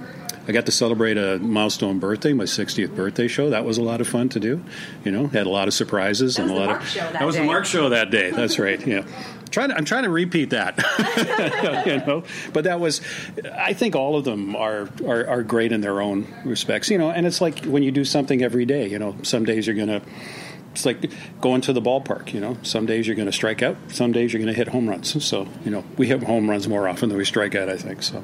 I 0.47 0.51
got 0.51 0.65
to 0.67 0.71
celebrate 0.71 1.17
a 1.17 1.39
milestone 1.39 1.99
birthday, 1.99 2.33
my 2.33 2.43
60th 2.43 2.95
birthday 2.95 3.27
show. 3.27 3.49
That 3.49 3.65
was 3.65 3.77
a 3.77 3.81
lot 3.83 3.99
of 4.01 4.07
fun 4.07 4.29
to 4.29 4.39
do. 4.39 4.63
You 5.03 5.11
know, 5.11 5.27
had 5.27 5.47
a 5.47 5.49
lot 5.49 5.67
of 5.67 5.73
surprises 5.73 6.37
and 6.37 6.51
a 6.51 6.53
lot 6.53 6.67
Marke 6.67 6.81
of. 6.81 6.87
show 6.87 7.11
that 7.11 7.25
was 7.25 7.35
day. 7.35 7.41
the 7.41 7.47
Marke 7.47 7.65
show 7.65 7.89
that 7.89 8.11
day. 8.11 8.31
That's 8.31 8.59
right. 8.59 8.85
Yeah. 8.85 9.05
Trying 9.51 9.69
to, 9.69 9.77
I'm 9.77 9.85
trying 9.85 10.03
to 10.03 10.09
repeat 10.09 10.49
that, 10.49 10.75
you 11.85 11.97
know. 12.05 12.23
But 12.51 12.65
that 12.65 12.79
was, 12.79 12.99
I 13.53 13.71
think 13.73 13.95
all 13.95 14.17
of 14.17 14.25
them 14.25 14.53
are, 14.55 14.89
are 15.07 15.25
are 15.27 15.43
great 15.43 15.71
in 15.71 15.79
their 15.79 16.01
own 16.01 16.27
respects, 16.43 16.89
you 16.89 16.97
know. 16.97 17.09
And 17.09 17.25
it's 17.25 17.39
like 17.39 17.63
when 17.63 17.81
you 17.81 17.91
do 17.91 18.03
something 18.03 18.41
every 18.41 18.65
day, 18.65 18.89
you 18.89 18.99
know. 18.99 19.15
Some 19.21 19.45
days 19.45 19.65
you're 19.65 19.75
gonna, 19.75 20.01
it's 20.73 20.85
like 20.85 21.09
going 21.39 21.61
to 21.61 21.73
the 21.73 21.81
ballpark, 21.81 22.33
you 22.33 22.41
know. 22.41 22.57
Some 22.63 22.85
days 22.85 23.07
you're 23.07 23.15
gonna 23.15 23.31
strike 23.31 23.61
out. 23.61 23.77
Some 23.89 24.11
days 24.11 24.33
you're 24.33 24.41
gonna 24.41 24.51
hit 24.51 24.67
home 24.69 24.89
runs. 24.89 25.23
So 25.23 25.47
you 25.63 25.71
know, 25.71 25.85
we 25.95 26.07
hit 26.07 26.23
home 26.23 26.49
runs 26.49 26.67
more 26.67 26.89
often 26.89 27.07
than 27.07 27.17
we 27.17 27.23
strike 27.23 27.55
out. 27.55 27.69
I 27.69 27.77
think 27.77 28.03
so. 28.03 28.23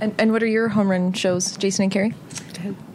And, 0.00 0.14
and 0.18 0.32
what 0.32 0.42
are 0.42 0.46
your 0.46 0.68
home 0.68 0.90
run 0.90 1.12
shows, 1.12 1.56
Jason 1.56 1.84
and 1.84 1.92
Keri? 1.92 2.14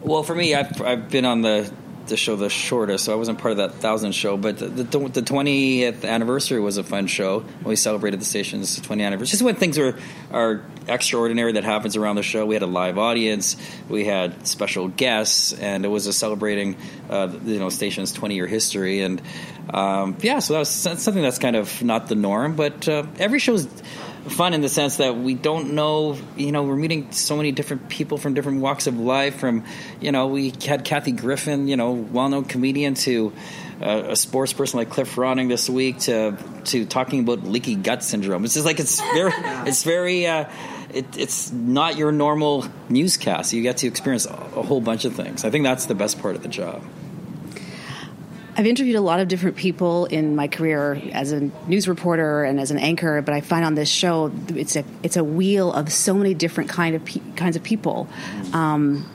Well, 0.00 0.22
for 0.22 0.34
me, 0.34 0.54
I've, 0.54 0.80
I've 0.82 1.10
been 1.10 1.24
on 1.24 1.42
the 1.42 1.70
the 2.06 2.16
show 2.16 2.36
the 2.36 2.50
shortest, 2.50 3.04
so 3.04 3.12
I 3.12 3.16
wasn't 3.16 3.38
part 3.38 3.52
of 3.52 3.56
that 3.58 3.74
thousand 3.74 4.12
show. 4.12 4.36
But 4.36 4.58
the 4.58 4.66
the 4.66 5.22
twentieth 5.22 6.04
anniversary 6.04 6.60
was 6.60 6.76
a 6.76 6.84
fun 6.84 7.06
show. 7.06 7.44
We 7.62 7.76
celebrated 7.76 8.20
the 8.20 8.24
station's 8.24 8.78
20th 8.80 9.02
anniversary. 9.02 9.30
Just 9.30 9.42
when 9.42 9.56
things 9.56 9.78
are 9.78 9.98
are 10.30 10.62
extraordinary 10.86 11.52
that 11.52 11.64
happens 11.64 11.96
around 11.96 12.16
the 12.16 12.22
show. 12.22 12.44
We 12.44 12.54
had 12.54 12.62
a 12.62 12.66
live 12.66 12.98
audience, 12.98 13.56
we 13.88 14.04
had 14.04 14.46
special 14.46 14.88
guests, 14.88 15.52
and 15.54 15.84
it 15.84 15.88
was 15.88 16.06
a 16.06 16.12
celebrating 16.12 16.76
uh, 17.08 17.32
you 17.44 17.58
know 17.58 17.70
station's 17.70 18.12
20 18.12 18.34
year 18.34 18.46
history. 18.46 19.00
And 19.00 19.22
um, 19.72 20.16
yeah, 20.20 20.40
so 20.40 20.54
that 20.54 20.58
was 20.60 20.68
something 20.68 21.22
that's 21.22 21.38
kind 21.38 21.56
of 21.56 21.82
not 21.82 22.08
the 22.08 22.16
norm. 22.16 22.56
But 22.56 22.88
uh, 22.88 23.06
every 23.18 23.38
show's 23.38 23.66
fun 24.28 24.54
in 24.54 24.60
the 24.60 24.68
sense 24.68 24.96
that 24.96 25.16
we 25.16 25.34
don't 25.34 25.74
know, 25.74 26.16
you 26.36 26.52
know, 26.52 26.62
we're 26.62 26.76
meeting 26.76 27.12
so 27.12 27.36
many 27.36 27.52
different 27.52 27.88
people 27.88 28.18
from 28.18 28.34
different 28.34 28.60
walks 28.60 28.86
of 28.86 28.98
life. 28.98 29.36
From, 29.36 29.64
you 30.00 30.12
know, 30.12 30.28
we 30.28 30.52
had 30.64 30.84
Kathy 30.84 31.12
Griffin, 31.12 31.68
you 31.68 31.76
know, 31.76 31.92
well-known 31.92 32.44
comedian, 32.44 32.94
to 32.94 33.32
uh, 33.80 34.04
a 34.08 34.16
sports 34.16 34.52
person 34.52 34.78
like 34.78 34.90
Cliff 34.90 35.14
Ronning 35.16 35.48
this 35.48 35.68
week, 35.68 35.98
to 36.00 36.36
to 36.66 36.86
talking 36.86 37.20
about 37.20 37.44
leaky 37.44 37.74
gut 37.74 38.02
syndrome. 38.02 38.44
It's 38.44 38.54
just 38.54 38.66
like 38.66 38.80
it's 38.80 39.00
very, 39.00 39.32
it's 39.66 39.84
very. 39.84 40.26
Uh, 40.26 40.48
it, 40.92 41.18
it's 41.18 41.50
not 41.50 41.96
your 41.96 42.12
normal 42.12 42.66
newscast. 42.88 43.52
You 43.52 43.62
get 43.62 43.78
to 43.78 43.88
experience 43.88 44.26
a 44.26 44.32
whole 44.32 44.80
bunch 44.80 45.04
of 45.04 45.14
things. 45.14 45.44
I 45.44 45.50
think 45.50 45.64
that's 45.64 45.86
the 45.86 45.94
best 45.96 46.20
part 46.20 46.36
of 46.36 46.42
the 46.42 46.48
job. 46.48 46.84
I've 48.56 48.66
interviewed 48.66 48.96
a 48.96 49.00
lot 49.00 49.18
of 49.18 49.26
different 49.26 49.56
people 49.56 50.06
in 50.06 50.36
my 50.36 50.46
career 50.46 51.00
as 51.12 51.32
a 51.32 51.50
news 51.66 51.88
reporter 51.88 52.44
and 52.44 52.60
as 52.60 52.70
an 52.70 52.78
anchor, 52.78 53.20
but 53.20 53.34
I 53.34 53.40
find 53.40 53.64
on 53.64 53.74
this 53.74 53.88
show 53.88 54.30
it's 54.48 54.76
a 54.76 54.84
it's 55.02 55.16
a 55.16 55.24
wheel 55.24 55.72
of 55.72 55.92
so 55.92 56.14
many 56.14 56.34
different 56.34 56.70
kind 56.70 56.94
of 56.94 57.04
pe- 57.04 57.20
kinds 57.34 57.56
of 57.56 57.64
people. 57.64 58.08
Um, 58.52 59.10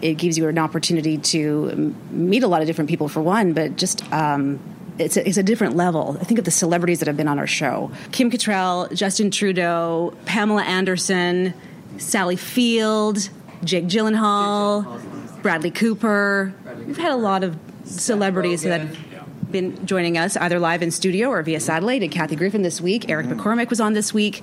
it 0.00 0.14
gives 0.14 0.38
you 0.38 0.48
an 0.48 0.58
opportunity 0.58 1.18
to 1.18 1.94
meet 2.10 2.42
a 2.42 2.48
lot 2.48 2.62
of 2.62 2.66
different 2.66 2.88
people 2.88 3.08
for 3.08 3.20
one, 3.20 3.52
but 3.52 3.76
just 3.76 4.10
um, 4.10 4.58
it's 4.98 5.16
a, 5.16 5.28
it's 5.28 5.36
a 5.36 5.42
different 5.42 5.76
level. 5.76 6.16
I 6.18 6.24
think 6.24 6.38
of 6.38 6.44
the 6.44 6.50
celebrities 6.50 7.00
that 7.00 7.08
have 7.08 7.16
been 7.16 7.28
on 7.28 7.38
our 7.38 7.46
show: 7.46 7.90
Kim 8.10 8.30
Cattrall, 8.30 8.92
Justin 8.94 9.30
Trudeau, 9.30 10.14
Pamela 10.24 10.62
Anderson, 10.62 11.52
Sally 11.98 12.36
Field, 12.36 13.28
Jake 13.64 13.84
Gyllenhaal, 13.84 15.42
Bradley 15.42 15.70
Cooper. 15.70 16.54
We've 16.86 16.96
had 16.96 17.12
a 17.12 17.16
lot 17.16 17.44
of 17.44 17.56
celebrities 17.84 18.62
that 18.62 18.80
have 18.80 19.52
been 19.52 19.84
joining 19.86 20.16
us 20.16 20.36
either 20.36 20.58
live 20.58 20.82
in 20.82 20.90
studio 20.90 21.28
or 21.28 21.42
via 21.42 21.60
satellite. 21.60 22.02
And 22.02 22.10
Kathy 22.10 22.36
Griffin 22.36 22.62
this 22.62 22.80
week, 22.80 23.08
Eric 23.08 23.26
mm-hmm. 23.26 23.40
McCormack 23.40 23.70
was 23.70 23.80
on 23.80 23.92
this 23.92 24.14
week. 24.14 24.42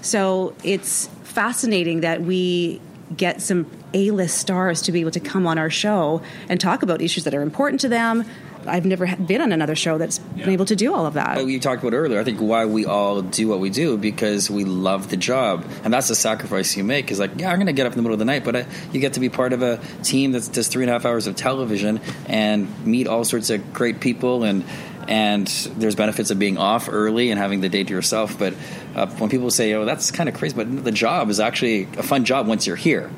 So 0.00 0.54
it's 0.64 1.06
fascinating 1.24 2.00
that 2.00 2.22
we 2.22 2.80
get 3.16 3.40
some 3.40 3.70
A-list 3.94 4.38
stars 4.38 4.82
to 4.82 4.92
be 4.92 5.00
able 5.00 5.12
to 5.12 5.20
come 5.20 5.46
on 5.46 5.58
our 5.58 5.70
show 5.70 6.22
and 6.48 6.60
talk 6.60 6.82
about 6.82 7.00
issues 7.00 7.24
that 7.24 7.34
are 7.34 7.42
important 7.42 7.80
to 7.80 7.88
them. 7.88 8.24
I've 8.66 8.84
never 8.84 9.06
been 9.16 9.40
on 9.40 9.52
another 9.52 9.74
show 9.74 9.98
that's 9.98 10.18
been 10.44 10.54
able 10.54 10.64
to 10.66 10.76
do 10.76 10.94
all 10.94 11.06
of 11.06 11.14
that. 11.14 11.36
Like 11.36 11.46
you 11.46 11.60
talked 11.60 11.82
about 11.82 11.94
earlier, 11.94 12.20
I 12.20 12.24
think 12.24 12.40
why 12.40 12.64
we 12.66 12.86
all 12.86 13.22
do 13.22 13.48
what 13.48 13.60
we 13.60 13.70
do 13.70 13.96
because 13.96 14.50
we 14.50 14.64
love 14.64 15.10
the 15.10 15.16
job, 15.16 15.64
and 15.84 15.92
that's 15.92 16.08
the 16.08 16.14
sacrifice 16.14 16.76
you 16.76 16.84
make. 16.84 17.10
Is 17.10 17.18
like, 17.18 17.32
yeah, 17.38 17.50
I'm 17.50 17.56
going 17.56 17.66
to 17.66 17.72
get 17.72 17.86
up 17.86 17.92
in 17.92 17.96
the 17.96 18.02
middle 18.02 18.14
of 18.14 18.18
the 18.18 18.24
night, 18.24 18.44
but 18.44 18.56
I, 18.56 18.66
you 18.92 19.00
get 19.00 19.14
to 19.14 19.20
be 19.20 19.28
part 19.28 19.52
of 19.52 19.62
a 19.62 19.78
team 20.02 20.32
that 20.32 20.50
does 20.52 20.68
three 20.68 20.84
and 20.84 20.90
a 20.90 20.92
half 20.92 21.04
hours 21.04 21.26
of 21.26 21.36
television 21.36 22.00
and 22.26 22.86
meet 22.86 23.06
all 23.06 23.24
sorts 23.24 23.50
of 23.50 23.72
great 23.72 24.00
people 24.00 24.44
and. 24.44 24.64
And 25.10 25.46
there's 25.78 25.94
benefits 25.94 26.30
of 26.30 26.38
being 26.38 26.58
off 26.58 26.86
early 26.92 27.30
and 27.30 27.38
having 27.38 27.62
the 27.62 27.70
day 27.70 27.82
to 27.82 27.94
yourself. 27.94 28.38
But 28.38 28.52
uh, 28.94 29.06
when 29.06 29.30
people 29.30 29.50
say, 29.50 29.72
"Oh, 29.72 29.86
that's 29.86 30.10
kind 30.10 30.28
of 30.28 30.34
crazy," 30.34 30.54
but 30.54 30.84
the 30.84 30.92
job 30.92 31.30
is 31.30 31.40
actually 31.40 31.84
a 31.96 32.02
fun 32.02 32.26
job 32.26 32.46
once 32.46 32.66
you're 32.66 32.76
here. 32.76 33.10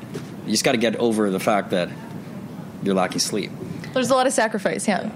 You 0.45 0.51
just 0.51 0.63
got 0.63 0.71
to 0.71 0.77
get 0.77 0.95
over 0.95 1.29
the 1.29 1.39
fact 1.41 1.71
that 1.71 1.89
you're 2.81 2.95
lacking 2.95 3.19
sleep. 3.19 3.51
There's 3.93 4.09
a 4.09 4.15
lot 4.15 4.27
of 4.27 4.33
sacrifice, 4.33 4.87
yeah. 4.87 5.09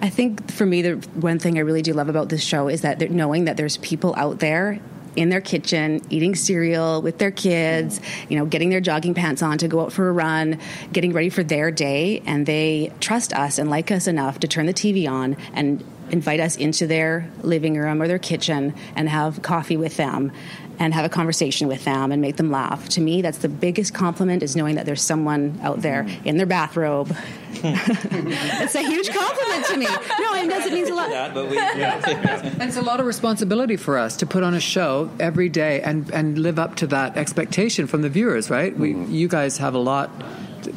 I 0.00 0.08
think 0.08 0.50
for 0.50 0.64
me, 0.64 0.82
the 0.82 0.92
one 1.14 1.38
thing 1.38 1.58
I 1.58 1.60
really 1.60 1.82
do 1.82 1.92
love 1.92 2.08
about 2.08 2.28
this 2.28 2.42
show 2.42 2.68
is 2.68 2.80
that 2.82 3.10
knowing 3.10 3.44
that 3.44 3.56
there's 3.56 3.76
people 3.78 4.14
out 4.16 4.38
there 4.38 4.80
in 5.16 5.28
their 5.28 5.40
kitchen, 5.40 6.00
eating 6.10 6.34
cereal 6.34 7.02
with 7.02 7.18
their 7.18 7.30
kids, 7.30 8.00
you 8.28 8.38
know, 8.38 8.46
getting 8.46 8.70
their 8.70 8.80
jogging 8.80 9.14
pants 9.14 9.42
on 9.42 9.58
to 9.58 9.68
go 9.68 9.82
out 9.82 9.92
for 9.92 10.08
a 10.08 10.12
run, 10.12 10.58
getting 10.92 11.12
ready 11.12 11.28
for 11.28 11.42
their 11.42 11.70
day, 11.70 12.22
and 12.24 12.46
they 12.46 12.90
trust 13.00 13.32
us 13.34 13.58
and 13.58 13.68
like 13.68 13.90
us 13.90 14.06
enough 14.06 14.40
to 14.40 14.48
turn 14.48 14.66
the 14.66 14.74
TV 14.74 15.10
on 15.10 15.36
and 15.52 15.84
invite 16.10 16.40
us 16.40 16.56
into 16.56 16.86
their 16.86 17.28
living 17.42 17.76
room 17.76 18.00
or 18.00 18.06
their 18.06 18.18
kitchen 18.18 18.74
and 18.94 19.08
have 19.08 19.40
coffee 19.42 19.76
with 19.76 19.96
them 19.96 20.30
and 20.78 20.94
have 20.94 21.04
a 21.04 21.08
conversation 21.08 21.68
with 21.68 21.84
them 21.84 22.12
and 22.12 22.20
make 22.20 22.36
them 22.36 22.50
laugh. 22.50 22.88
To 22.90 23.00
me, 23.00 23.22
that's 23.22 23.38
the 23.38 23.48
biggest 23.48 23.94
compliment 23.94 24.42
is 24.42 24.56
knowing 24.56 24.76
that 24.76 24.86
there's 24.86 25.02
someone 25.02 25.58
out 25.62 25.82
there 25.82 26.04
mm-hmm. 26.04 26.28
in 26.28 26.36
their 26.36 26.46
bathrobe. 26.46 27.16
it's 27.54 28.74
a 28.74 28.82
huge 28.82 29.10
compliment 29.10 29.66
to 29.66 29.76
me. 29.76 29.86
No, 29.86 30.34
it 30.34 30.48
does. 30.48 30.66
It 30.66 30.72
means 30.72 30.88
a 30.88 30.94
lot. 30.94 31.12
And 31.12 32.62
it's 32.62 32.76
a 32.76 32.82
lot 32.82 33.00
of 33.00 33.06
responsibility 33.06 33.76
for 33.76 33.98
us 33.98 34.16
to 34.18 34.26
put 34.26 34.42
on 34.42 34.54
a 34.54 34.60
show 34.60 35.10
every 35.20 35.48
day 35.48 35.80
and, 35.82 36.10
and 36.10 36.38
live 36.38 36.58
up 36.58 36.76
to 36.76 36.86
that 36.88 37.16
expectation 37.16 37.86
from 37.86 38.02
the 38.02 38.08
viewers, 38.08 38.50
right? 38.50 38.76
We, 38.76 38.94
you 38.94 39.28
guys 39.28 39.58
have 39.58 39.74
a 39.74 39.78
lot. 39.78 40.10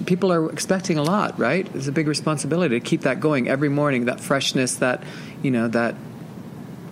People 0.05 0.31
are 0.31 0.51
expecting 0.51 0.97
a 0.97 1.03
lot, 1.03 1.39
right? 1.39 1.67
It's 1.73 1.87
a 1.87 1.91
big 1.91 2.07
responsibility 2.07 2.79
to 2.79 2.85
keep 2.85 3.01
that 3.01 3.19
going 3.19 3.47
every 3.47 3.69
morning. 3.69 4.05
That 4.05 4.19
freshness, 4.19 4.75
that 4.75 5.03
you 5.41 5.51
know, 5.51 5.67
that 5.69 5.95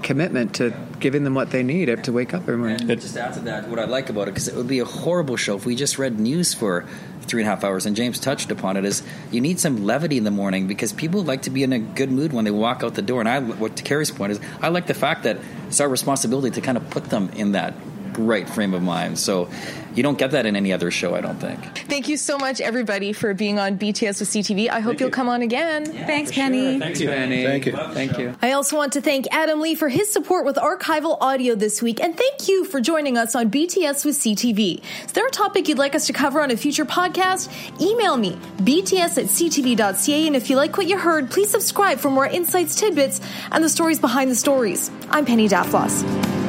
commitment 0.03 0.55
to 0.55 0.73
giving 0.99 1.23
them 1.23 1.33
what 1.33 1.51
they 1.51 1.63
need 1.63 2.03
to 2.03 2.11
wake 2.11 2.33
up 2.33 2.41
every 2.43 2.57
morning. 2.57 2.89
And 2.89 3.01
just 3.01 3.17
add 3.17 3.33
to 3.33 3.39
that, 3.41 3.69
what 3.69 3.79
I 3.79 3.85
like 3.85 4.09
about 4.09 4.27
it, 4.27 4.31
because 4.31 4.47
it 4.47 4.55
would 4.55 4.67
be 4.67 4.79
a 4.79 4.85
horrible 4.85 5.37
show 5.37 5.55
if 5.55 5.65
we 5.65 5.75
just 5.75 5.97
read 5.97 6.19
news 6.19 6.53
for 6.53 6.85
three 7.21 7.41
and 7.41 7.47
a 7.47 7.55
half 7.55 7.63
hours. 7.63 7.85
And 7.85 7.95
James 7.95 8.19
touched 8.19 8.51
upon 8.51 8.77
it: 8.77 8.85
is 8.85 9.01
you 9.31 9.41
need 9.41 9.59
some 9.59 9.85
levity 9.85 10.17
in 10.17 10.23
the 10.23 10.31
morning 10.31 10.67
because 10.67 10.93
people 10.93 11.23
like 11.23 11.43
to 11.43 11.49
be 11.49 11.63
in 11.63 11.73
a 11.73 11.79
good 11.79 12.11
mood 12.11 12.33
when 12.33 12.45
they 12.45 12.51
walk 12.51 12.83
out 12.83 12.95
the 12.95 13.01
door. 13.01 13.19
And 13.21 13.29
I, 13.29 13.39
what 13.39 13.77
to 13.77 13.83
Keri's 13.83 14.11
point 14.11 14.33
is, 14.33 14.39
I 14.61 14.69
like 14.69 14.87
the 14.87 14.93
fact 14.93 15.23
that 15.23 15.39
it's 15.67 15.79
our 15.79 15.89
responsibility 15.89 16.51
to 16.51 16.61
kind 16.61 16.77
of 16.77 16.89
put 16.89 17.05
them 17.05 17.29
in 17.29 17.53
that 17.53 17.73
right 18.17 18.47
frame 18.49 18.73
of 18.73 18.81
mind. 18.81 19.19
So 19.19 19.49
you 19.95 20.01
don't 20.01 20.17
get 20.17 20.31
that 20.31 20.45
in 20.45 20.55
any 20.55 20.73
other 20.73 20.89
show, 20.89 21.15
I 21.15 21.21
don't 21.21 21.39
think. 21.39 21.59
Thank 21.87 22.07
you 22.07 22.17
so 22.17 22.37
much, 22.37 22.59
everybody, 22.61 23.13
for 23.13 23.33
being 23.33 23.59
on 23.59 23.77
BTS 23.77 24.19
with 24.19 24.29
CTV. 24.29 24.69
I 24.69 24.79
hope 24.79 24.99
you'll 24.99 25.11
come 25.11 25.29
on 25.29 25.41
again. 25.41 25.85
Thanks, 25.85 26.31
Penny. 26.31 26.79
Thank 26.79 26.99
you, 26.99 27.07
Penny. 27.07 27.43
Thank 27.43 27.65
you. 27.67 27.73
Thank 27.73 28.17
you. 28.17 28.35
I 28.41 28.53
also 28.53 28.75
want 28.75 28.93
to 28.93 29.01
thank 29.01 29.27
Adam 29.31 29.61
Lee 29.61 29.75
for 29.75 29.89
his 29.89 30.11
support 30.11 30.45
with 30.45 30.55
archival 30.55 31.17
audio 31.21 31.53
this 31.55 31.81
week, 31.81 32.01
and 32.01 32.17
thank 32.17 32.47
you 32.47 32.65
for 32.65 32.81
joining 32.81 33.17
us 33.17 33.35
on 33.35 33.51
BTS 33.51 34.03
with 34.03 34.15
CTV. 34.15 34.81
Is 35.05 35.11
there 35.11 35.27
a 35.27 35.31
topic 35.31 35.67
you'd 35.67 35.77
like 35.77 35.93
us 35.95 36.07
to 36.07 36.13
cover 36.13 36.41
on 36.41 36.49
a 36.49 36.57
future 36.57 36.85
podcast? 36.85 37.51
Email 37.79 38.17
me, 38.17 38.35
bts 38.57 39.17
at 39.17 39.25
ctv.ca, 39.25 40.27
and 40.27 40.35
if 40.35 40.49
you 40.49 40.55
like 40.55 40.75
what 40.77 40.87
you 40.87 40.97
heard, 40.97 41.29
please 41.29 41.51
subscribe 41.51 41.99
for 41.99 42.09
more 42.09 42.25
insights, 42.25 42.75
tidbits, 42.75 43.21
and 43.51 43.63
the 43.63 43.69
stories 43.69 43.99
behind 43.99 44.31
the 44.31 44.35
stories. 44.35 44.89
I'm 45.09 45.25
Penny 45.25 45.47
Daflos. 45.47 46.42